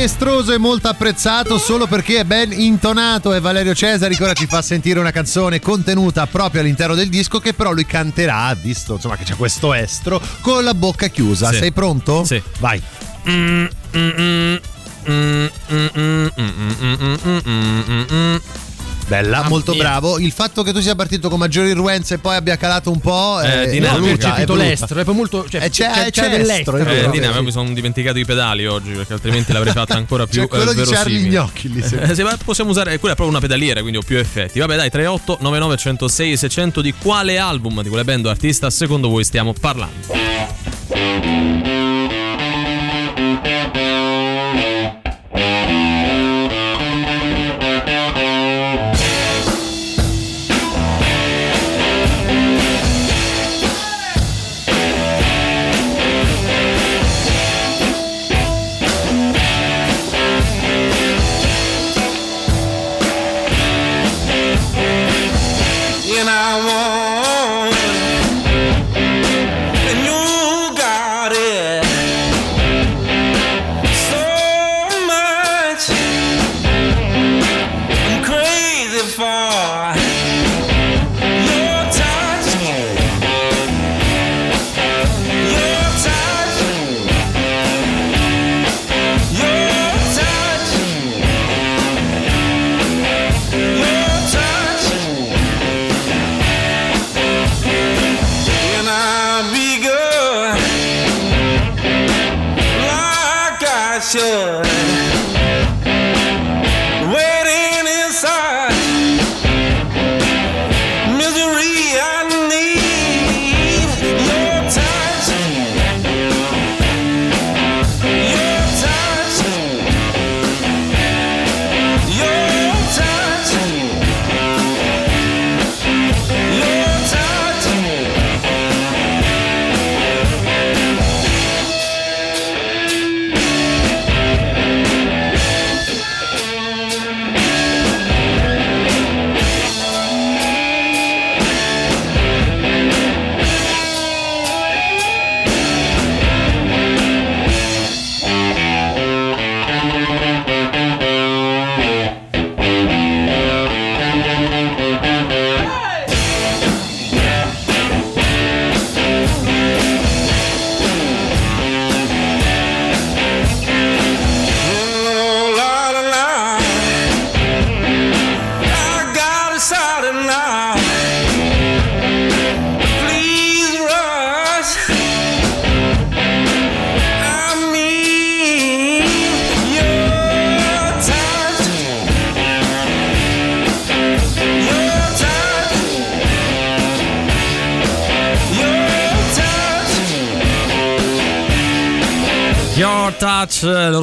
[0.08, 4.48] È estroso e molto apprezzato solo perché è ben intonato e Valerio Cesari ora ci
[4.48, 9.18] fa sentire una canzone contenuta proprio all'interno del disco che però lui canterà, visto insomma
[9.18, 11.50] che c'è questo estro, con la bocca chiusa.
[11.52, 11.58] Sì.
[11.58, 12.24] Sei pronto?
[12.24, 12.42] Sì.
[12.60, 12.82] Vai.
[19.08, 19.84] Bella, Mamma molto mia.
[19.84, 20.20] bravo.
[20.20, 23.40] Il fatto che tu sia partito con maggiore irruenza e poi abbia calato un po'.
[23.42, 24.00] Eh, è dinamica.
[24.02, 24.66] voluta, C'è è voluta.
[24.66, 25.46] l'estro, è poi molto.
[25.50, 26.78] Cioè, Eh, c'è- c'è c'è l'estro, è dell'estro.
[26.78, 27.08] vero.
[27.08, 30.42] Eh, Dina, ma mi sono dimenticato i pedali oggi perché altrimenti l'avrei fatta ancora più
[30.42, 31.30] C'è quello eh, di Charlie.
[31.30, 31.96] Gnocchi lì, sì.
[31.96, 34.90] Eh, ma possiamo usare quella è proprio una pedaliera quindi ho più effetti vabbè dai
[34.90, 39.54] 38 99 106 600 di quale album di quale band o artista secondo voi stiamo
[39.54, 40.08] parlando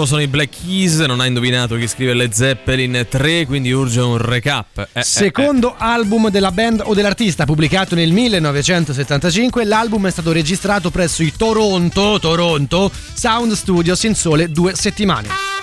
[0.04, 4.00] Loro sono i Black Keys non ha indovinato chi scrive le Zeppelin 3 quindi urge
[4.00, 10.10] un recap Eh, eh, Secondo album della band o dell'artista pubblicato nel 1975, l'album è
[10.10, 15.53] stato registrato presso i Toronto, Toronto Sound Studios in sole due settimane.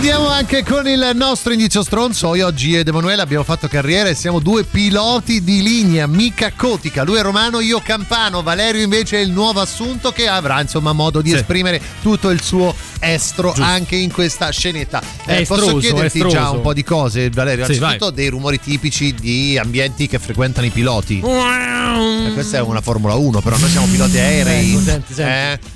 [0.00, 2.34] Andiamo anche con il nostro indizio stronzo.
[2.34, 7.02] Io oggi ed Emanuele abbiamo fatto carriera e siamo due piloti di linea, mica cotica.
[7.04, 8.42] Lui è romano, io campano.
[8.42, 11.36] Valerio invece è il nuovo assunto che avrà insomma modo di Sì.
[11.36, 15.02] esprimere tutto il suo estro anche in questa scenetta.
[15.26, 16.52] Eh, posso estroso, chiederti è già estroso.
[16.54, 17.66] un po' di cose, Valerio?
[17.66, 21.20] Sì, Anzitutto dei rumori tipici di ambienti che frequentano i piloti.
[21.20, 22.32] eh.
[22.32, 24.70] Questa è una Formula 1, però noi siamo piloti aerei.
[24.70, 25.30] Ecco, senti, senti.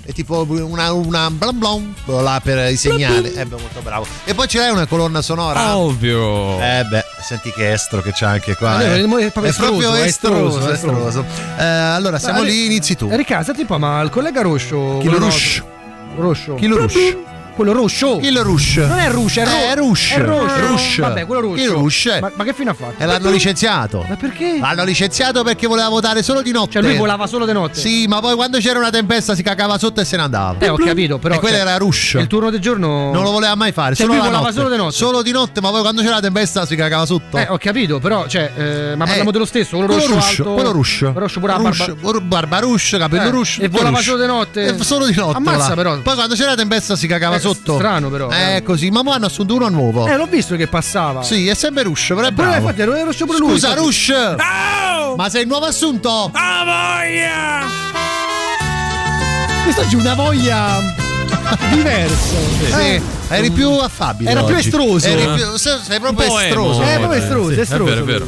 [0.06, 3.32] Eh, è tipo una, una blam blam là per i segnali.
[3.34, 4.13] Eh beh, molto bravo.
[4.24, 5.76] E poi ce l'hai una colonna sonora?
[5.76, 6.58] Ovvio.
[6.60, 8.80] Eh beh, senti che estro che c'è anche qua.
[8.82, 11.24] Eh, è proprio È proprio estroso, estroso.
[11.58, 13.08] Eh, allora, siamo Ma- lì, inizi tu.
[13.10, 14.98] Riccardo, senti un po', ma il collega Roscio.
[15.00, 15.26] Chi lo no-
[16.16, 16.54] Roscio.
[16.54, 17.16] Chi lo Rush?
[17.54, 17.72] Quello.
[18.18, 18.76] Chi lo Rush?
[18.76, 20.10] Non è Rush, è, Ro- Eh, Rush.
[20.12, 20.66] È Roscio.
[20.66, 20.98] Rush.
[20.98, 21.62] Vabbè, quello Roscio.
[21.62, 22.18] Chi Rush?
[22.20, 22.94] Ma, ma che fine ha fatto?
[23.02, 24.04] E l'hanno licenziato.
[24.08, 24.58] Ma perché?
[24.60, 26.72] L'hanno licenziato perché voleva votare solo di notte.
[26.72, 27.78] Cioè lui volava solo di notte.
[27.78, 30.56] Sì, ma poi quando c'era una tempesta si cacava sotto e se ne andava.
[30.58, 31.34] Eh, ho capito, però.
[31.34, 32.14] E quello cioè, era Rush.
[32.14, 33.12] Il turno del giorno.
[33.12, 33.94] Non lo voleva mai fare.
[33.94, 34.92] Cioè, solo lui la volava solo di notte.
[34.94, 37.36] Solo di notte, ma poi quando c'era la tempesta si cacava sotto.
[37.38, 40.52] Eh, ho capito, però, cioè, eh, ma parliamo Eh, dello stesso, quello quello Rush, alto.
[40.54, 41.10] quello Rush.
[41.14, 42.20] Roscio pure Rush, barba.
[42.20, 43.58] barba Rush, capello Eh, Rush.
[43.60, 44.06] e volava Rush.
[44.06, 44.64] solo di notte.
[44.66, 45.36] Eh, solo di notte.
[45.36, 45.74] Ammazza, là.
[45.74, 45.98] però.
[45.98, 47.74] Poi quando c'era la tempesta si cacava Eh, sotto.
[47.76, 48.28] strano, però.
[48.30, 48.90] Eh, così.
[48.90, 50.06] Ma mo hanno assunto uno nuovo.
[50.06, 51.22] Eh, l'ho visto che passava.
[51.22, 52.56] Sì, è sempre Rush, però è Però bravo.
[52.68, 53.50] infatti era Roscio pure lui.
[53.52, 53.74] Scusa.
[53.74, 54.12] Rush!
[55.16, 56.30] Ma sei il nuovo assunto?
[56.32, 57.82] Ah, voglia!
[59.64, 60.80] Quest'oggi una voglia
[61.70, 62.34] diversa.
[62.78, 64.30] Sì, eri più affabile.
[64.30, 64.68] Era più oggi.
[64.68, 65.06] estroso.
[65.06, 66.82] Eri più, sei proprio estroso.
[66.82, 67.92] emo, Eh, proprio estroso, sì, estroso.
[67.92, 68.26] È vero, è vero.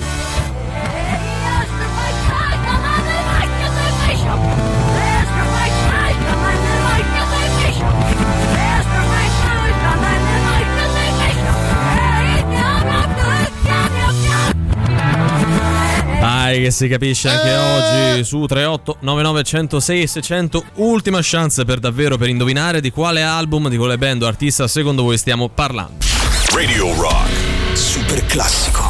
[16.56, 22.16] Dai che si capisce anche oggi su 38 99 106 600 ultima chance per davvero
[22.16, 26.06] per indovinare di quale album, di quale band o artista secondo voi stiamo parlando.
[26.54, 27.76] Radio Rock.
[27.76, 28.85] Super classico.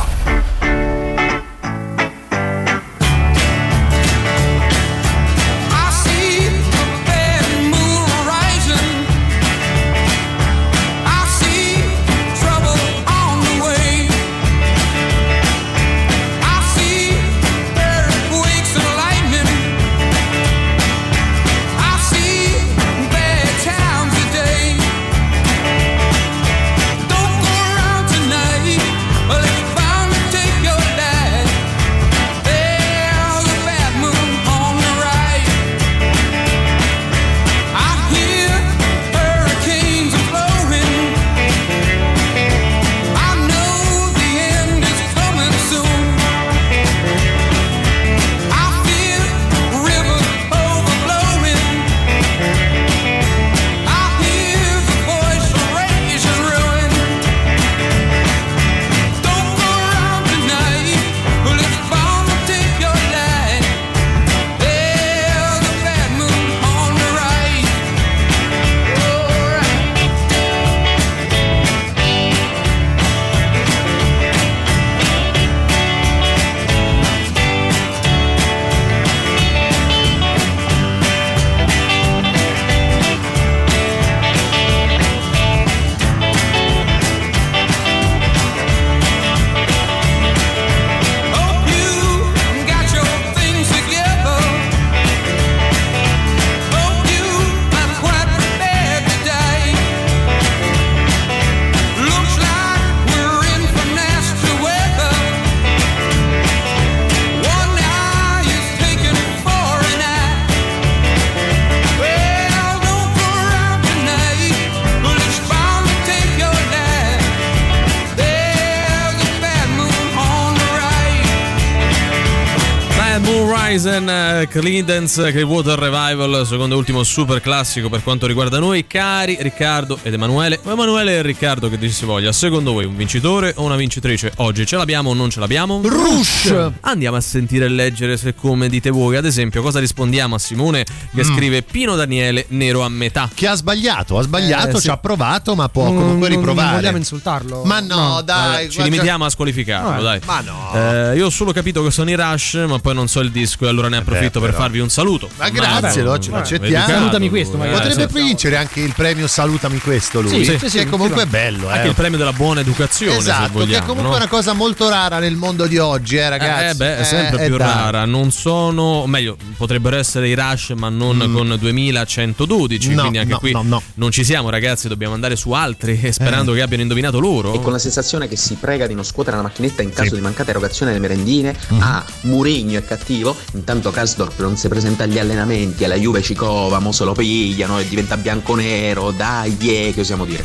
[124.60, 130.14] Creedence Clearwater Revival, secondo e ultimo super classico per quanto riguarda noi, cari Riccardo ed
[130.14, 130.58] Emanuele.
[130.64, 134.32] O Emanuele e Riccardo che dir si voglia, secondo voi un vincitore o una vincitrice?
[134.36, 135.82] Oggi ce l'abbiamo o non ce l'abbiamo?
[135.84, 136.70] Rush!
[136.80, 140.84] Andiamo a sentire e leggere se come dite voi, ad esempio, cosa rispondiamo a Simone
[141.14, 141.34] che Mm.
[141.34, 143.28] scrive Pino Daniele nero a metà.
[143.34, 144.84] Che ha sbagliato, ha sbagliato, Eh, sì.
[144.84, 146.66] ci ha provato, ma può Non- comunque non- riprovare.
[146.68, 147.62] Non vogliamo insultarlo.
[147.64, 150.20] Ma no, dai, Vabbè, ci guarda- limitiamo a squalificarlo, Eh, dai.
[150.24, 150.70] Ma no.
[151.12, 153.66] Eh, io ho solo capito che sono i Rush, ma poi non so il disco
[153.66, 154.62] e allora ne approfitto per però.
[154.62, 155.28] farvi un saluto.
[155.36, 156.66] Ma grazie, lo, ce lo accettiamo.
[156.66, 157.88] educato, Salutami questo, magari.
[157.88, 158.24] Potrebbe sì.
[158.24, 160.44] vincere anche il premio Salutami questo lui.
[160.44, 161.26] Sì, sì, che sì, comunque sì.
[161.26, 161.72] è bello, eh.
[161.72, 163.70] Anche il premio della buona educazione, se Esatto, vogliamo.
[163.72, 164.16] che è comunque no?
[164.16, 166.70] una cosa molto rara nel mondo di oggi, eh, ragazzi.
[166.70, 168.04] Eh beh, è sempre Eh, più eh, rara.
[168.04, 172.88] Non sono, o meglio, potrebbero essere i Rush, ma non con 2112.
[172.88, 172.92] Mm.
[172.92, 173.82] No, quindi anche no, qui no, no.
[173.94, 174.88] non ci siamo, ragazzi.
[174.88, 177.52] Dobbiamo andare su altri eh, sperando che abbiano indovinato loro.
[177.52, 180.20] E con la sensazione che si prega di non scuotere la macchinetta in caso di
[180.20, 181.54] mancata erogazione delle merendine.
[181.78, 183.36] Ah, Murigno è cattivo.
[183.52, 183.90] Intanto
[184.36, 185.84] Kasdorp non si presenta agli allenamenti.
[185.84, 189.10] Alla Juve Cicova, mo se lo pigliano e diventa bianco-nero.
[189.10, 190.44] Dai, eh, che osiamo dire.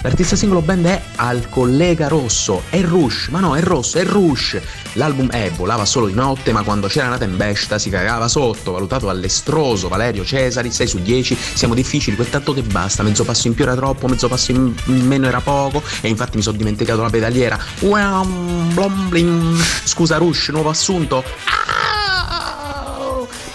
[0.00, 4.60] L'artista singolo band è Al Collega Rosso, è Rush, ma no, è Rosso, è Rush.
[4.92, 8.70] L'album è Volava solo di notte, ma quando c'era nata in bestia si cagava sotto,
[8.72, 13.48] valutato all'estroso Valerio Cesari, 6 su 10, siamo difficili, quel tanto che basta, mezzo passo
[13.48, 17.02] in più era troppo, mezzo passo in meno era poco, e infatti mi sono dimenticato
[17.02, 17.58] la pedaliera.
[19.82, 21.24] Scusa Rush, nuovo assunto.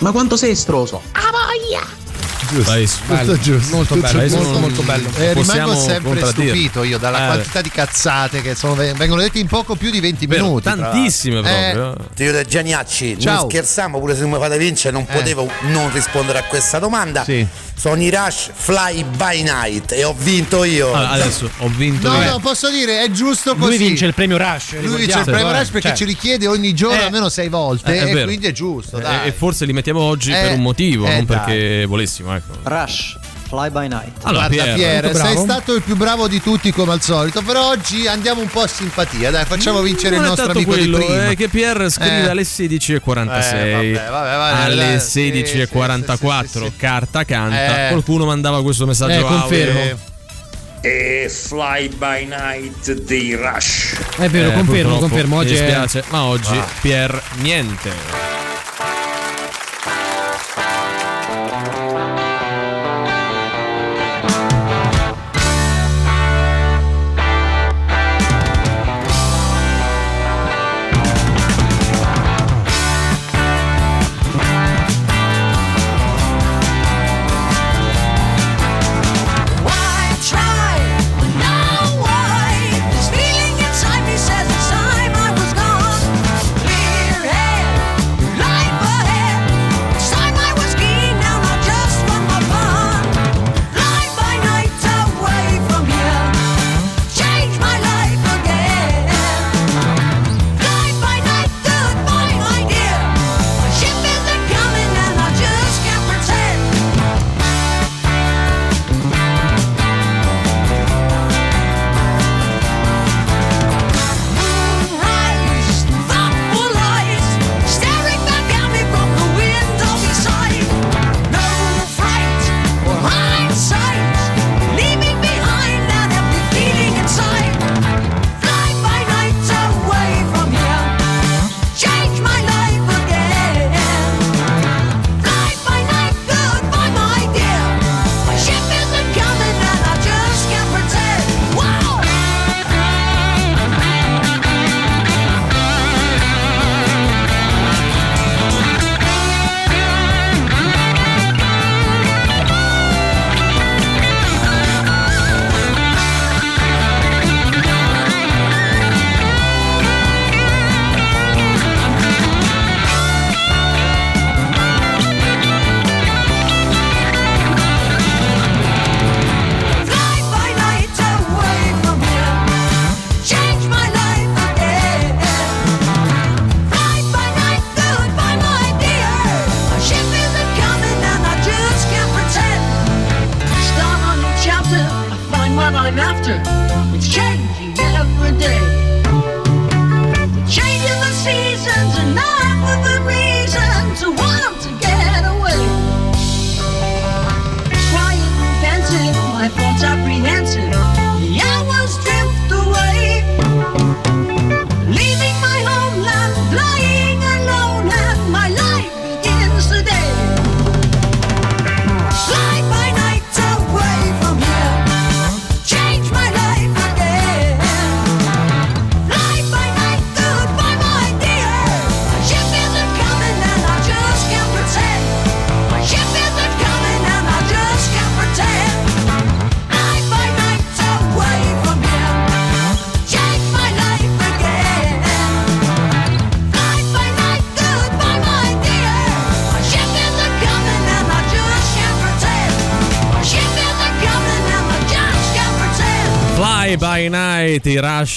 [0.03, 1.01] Ma quanto sei estroso?
[1.13, 2.01] Ah voglia!
[2.51, 2.71] Giusto,
[3.07, 3.31] Bello.
[3.31, 3.75] tutto giusto.
[3.75, 4.37] Molto bello, giusto.
[4.43, 5.09] molto, molto bello.
[5.15, 7.25] Eh, rimango sempre stupito io dalla Eh.
[7.27, 10.63] quantità di cazzate che sono- vengono dette in poco più di 20 Vero, minuti.
[10.65, 11.93] tantissime l'altro.
[11.93, 12.31] proprio.
[12.31, 13.39] De Gianiacci, Ciao.
[13.39, 15.13] non scherziamo, pure se non mi fate vincere non Eh.
[15.15, 17.23] potevo non rispondere a questa domanda.
[17.23, 17.47] Sì.
[17.75, 20.93] Sono i Rush Fly by Night e ho vinto io.
[20.93, 22.31] Ah, adesso ho vinto No, io.
[22.31, 23.77] no, posso dire, è giusto così.
[23.77, 24.79] Lui vince il premio Rush.
[24.81, 27.03] Lui vince il premio Rush perché Cioè, ce li chiede ogni giorno Eh.
[27.05, 28.25] almeno sei volte Eh, è e vero.
[28.27, 28.99] quindi è giusto.
[28.99, 29.27] Eh, dai.
[29.27, 31.37] E forse li mettiamo oggi Eh, per un motivo, eh, non dai.
[31.37, 32.33] perché volessimo.
[32.33, 32.53] Ecco.
[32.63, 33.17] Rush,
[33.53, 34.17] Fly by Night.
[34.23, 37.69] Allora, Guarda Pier, Pier, sei stato il più bravo di tutti come al solito, però
[37.69, 40.97] oggi andiamo un po' a simpatia, dai, facciamo vincere non il è nostro amico quello,
[40.97, 41.29] di prima.
[41.29, 42.29] è che Pier scrive Eh.
[42.29, 46.73] alle 16.46 Eh, vabbè, vabbè, vabbè, alle dai, 16.44 sì, sì, sì, sì.
[46.77, 47.89] carta canta Eh.
[47.89, 49.99] qualcuno mandava questo messaggio Eh, confermo.
[50.81, 53.95] E Fly by Night dei Rush.
[54.17, 55.37] È vero, Eh, confermo, purtroppo, confermo.
[55.37, 56.67] Oggi mi è- dispiace ma oggi Ah.
[56.81, 57.91] Pier niente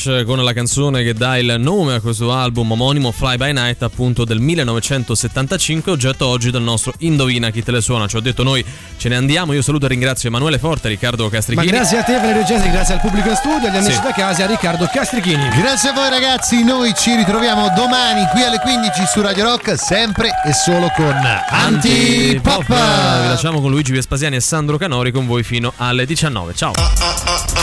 [0.07, 3.83] Rush con la canzone che dà il nome a questo album omonimo Fly by Night
[3.83, 8.43] appunto del 1975 oggetto oggi del nostro Indovina chi te le suona ci ho detto
[8.45, 8.65] noi
[8.97, 12.15] ce ne andiamo io saluto e ringrazio Emanuele Forte Riccardo Ma Castrichini grazie a te
[12.15, 14.01] Valerio Gesi, grazie al pubblico in studio, agli amici Sì.
[14.03, 15.49] da casa a Riccardo Castrichini.
[15.49, 20.31] Grazie a voi ragazzi, noi ci ritroviamo domani qui alle 15 su Radio Rock, sempre
[20.45, 21.15] e solo con
[21.49, 22.66] Antipop.
[22.66, 26.73] Vi lasciamo con Luigi Vespasiani e Sandro Canori con voi fino alle 19 ciao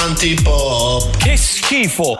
[0.04, 1.18] Antipop.
[1.18, 2.20] Che schifo.